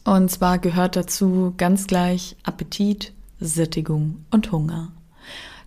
Und 0.03 0.29
zwar 0.29 0.59
gehört 0.59 0.97
dazu 0.97 1.53
ganz 1.55 1.87
gleich 1.87 2.35
Appetit, 2.43 3.13
Sättigung 3.39 4.25
und 4.31 4.51
Hunger. 4.51 4.91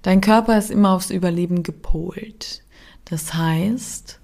Dein 0.02 0.20
Körper 0.20 0.58
ist 0.58 0.70
immer 0.70 0.92
aufs 0.92 1.10
Überleben 1.10 1.62
gepolt. 1.62 2.62
Das 3.06 3.32
heißt, 3.32 4.20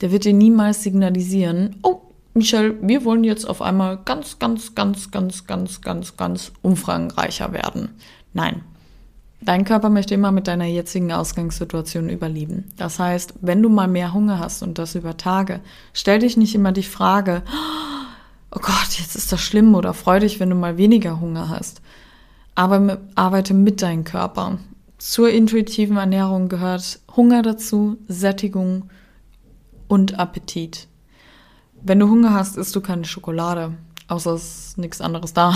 der 0.00 0.10
wird 0.10 0.24
dir 0.24 0.34
niemals 0.34 0.82
signalisieren, 0.82 1.76
oh, 1.82 2.00
Michelle, 2.34 2.76
wir 2.82 3.04
wollen 3.04 3.22
jetzt 3.22 3.48
auf 3.48 3.62
einmal 3.62 3.96
ganz, 4.04 4.40
ganz, 4.40 4.74
ganz, 4.74 5.12
ganz, 5.12 5.46
ganz, 5.46 5.80
ganz, 5.80 6.16
ganz 6.16 6.52
umfangreicher 6.62 7.52
werden. 7.52 7.90
Nein, 8.32 8.64
Dein 9.44 9.64
Körper 9.64 9.90
möchte 9.90 10.14
immer 10.14 10.32
mit 10.32 10.46
deiner 10.46 10.64
jetzigen 10.64 11.12
Ausgangssituation 11.12 12.08
überleben. 12.08 12.72
Das 12.78 12.98
heißt, 12.98 13.34
wenn 13.42 13.62
du 13.62 13.68
mal 13.68 13.88
mehr 13.88 14.14
Hunger 14.14 14.38
hast 14.38 14.62
und 14.62 14.78
das 14.78 14.94
über 14.94 15.18
Tage, 15.18 15.60
stell 15.92 16.20
dich 16.20 16.36
nicht 16.38 16.54
immer 16.54 16.72
die 16.72 16.82
Frage, 16.82 17.42
oh 18.50 18.60
Gott, 18.60 18.98
jetzt 18.98 19.16
ist 19.16 19.32
das 19.32 19.40
schlimm 19.42 19.74
oder 19.74 19.92
freu 19.92 20.20
dich, 20.20 20.40
wenn 20.40 20.48
du 20.48 20.56
mal 20.56 20.78
weniger 20.78 21.20
Hunger 21.20 21.50
hast. 21.50 21.82
Aber 22.54 22.98
arbeite 23.16 23.52
mit 23.52 23.82
deinem 23.82 24.04
Körper. 24.04 24.58
Zur 24.96 25.28
intuitiven 25.28 25.98
Ernährung 25.98 26.48
gehört 26.48 27.00
Hunger 27.14 27.42
dazu, 27.42 27.98
Sättigung 28.08 28.88
und 29.88 30.18
Appetit. 30.18 30.88
Wenn 31.82 31.98
du 31.98 32.08
Hunger 32.08 32.32
hast, 32.32 32.56
isst 32.56 32.74
du 32.74 32.80
keine 32.80 33.04
Schokolade, 33.04 33.72
außer 34.08 34.32
es 34.32 34.68
ist 34.68 34.78
nichts 34.78 35.02
anderes 35.02 35.34
da. 35.34 35.54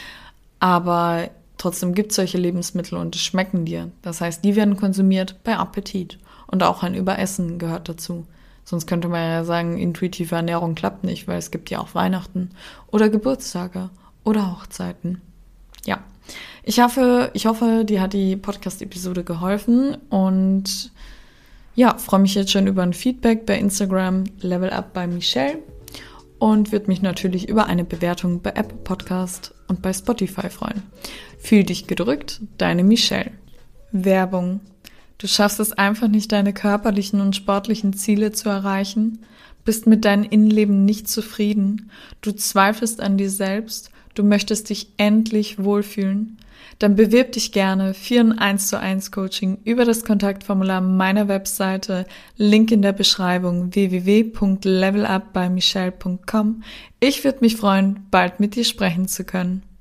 Aber 0.60 1.30
trotzdem 1.66 1.94
gibt 1.94 2.12
es 2.12 2.16
solche 2.16 2.38
Lebensmittel 2.38 2.96
und 2.96 3.16
die 3.16 3.18
schmecken 3.18 3.64
dir. 3.64 3.90
Das 4.00 4.20
heißt, 4.20 4.44
die 4.44 4.54
werden 4.54 4.76
konsumiert 4.76 5.34
bei 5.42 5.56
Appetit. 5.56 6.20
Und 6.46 6.62
auch 6.62 6.84
ein 6.84 6.94
Überessen 6.94 7.58
gehört 7.58 7.88
dazu. 7.88 8.24
Sonst 8.64 8.86
könnte 8.86 9.08
man 9.08 9.20
ja 9.20 9.44
sagen, 9.44 9.76
intuitive 9.76 10.36
Ernährung 10.36 10.76
klappt 10.76 11.02
nicht, 11.02 11.26
weil 11.26 11.38
es 11.38 11.50
gibt 11.50 11.68
ja 11.70 11.80
auch 11.80 11.92
Weihnachten 11.96 12.50
oder 12.86 13.08
Geburtstage 13.08 13.90
oder 14.22 14.52
Hochzeiten. 14.52 15.20
Ja, 15.84 15.98
ich 16.62 16.80
hoffe, 16.80 17.30
ich 17.34 17.46
hoffe, 17.46 17.84
dir 17.84 18.00
hat 18.00 18.12
die 18.12 18.36
Podcast-Episode 18.36 19.24
geholfen 19.24 19.96
und 20.08 20.92
ja, 21.74 21.98
freue 21.98 22.20
mich 22.20 22.36
jetzt 22.36 22.52
schon 22.52 22.68
über 22.68 22.84
ein 22.84 22.92
Feedback 22.92 23.44
bei 23.44 23.58
Instagram 23.58 24.22
Level 24.40 24.70
Up 24.70 24.92
bei 24.92 25.08
Michelle 25.08 25.58
und 26.38 26.70
würde 26.70 26.86
mich 26.86 27.02
natürlich 27.02 27.48
über 27.48 27.66
eine 27.66 27.84
Bewertung 27.84 28.40
bei 28.40 28.50
Apple 28.50 28.78
Podcast 28.78 29.55
und 29.68 29.82
bei 29.82 29.92
Spotify 29.92 30.48
freuen. 30.50 30.82
Fühl 31.38 31.64
dich 31.64 31.86
gedrückt, 31.86 32.40
deine 32.58 32.84
Michelle. 32.84 33.32
Werbung. 33.92 34.60
Du 35.18 35.26
schaffst 35.26 35.60
es 35.60 35.72
einfach 35.72 36.08
nicht, 36.08 36.32
deine 36.32 36.52
körperlichen 36.52 37.20
und 37.20 37.36
sportlichen 37.36 37.94
Ziele 37.94 38.32
zu 38.32 38.48
erreichen, 38.48 39.20
bist 39.64 39.86
mit 39.86 40.04
deinem 40.04 40.24
Innenleben 40.24 40.84
nicht 40.84 41.08
zufrieden, 41.08 41.90
du 42.20 42.32
zweifelst 42.32 43.00
an 43.00 43.16
dir 43.16 43.30
selbst, 43.30 43.90
du 44.14 44.22
möchtest 44.22 44.70
dich 44.70 44.88
endlich 44.96 45.62
wohlfühlen, 45.62 46.38
dann 46.78 46.96
bewirb 46.96 47.32
dich 47.32 47.52
gerne 47.52 47.92
für 47.94 48.20
ein 48.20 48.38
1 48.38 48.68
zu 48.68 48.78
1 48.78 49.10
Coaching 49.10 49.58
über 49.64 49.84
das 49.84 50.04
Kontaktformular 50.04 50.80
meiner 50.80 51.26
Webseite, 51.28 52.06
Link 52.36 52.70
in 52.70 52.82
der 52.82 52.92
Beschreibung 52.92 53.74
www.levelupbymichelle.com. 53.74 56.62
Ich 57.00 57.24
würde 57.24 57.38
mich 57.40 57.56
freuen, 57.56 58.06
bald 58.10 58.38
mit 58.40 58.54
dir 58.54 58.64
sprechen 58.64 59.08
zu 59.08 59.24
können. 59.24 59.62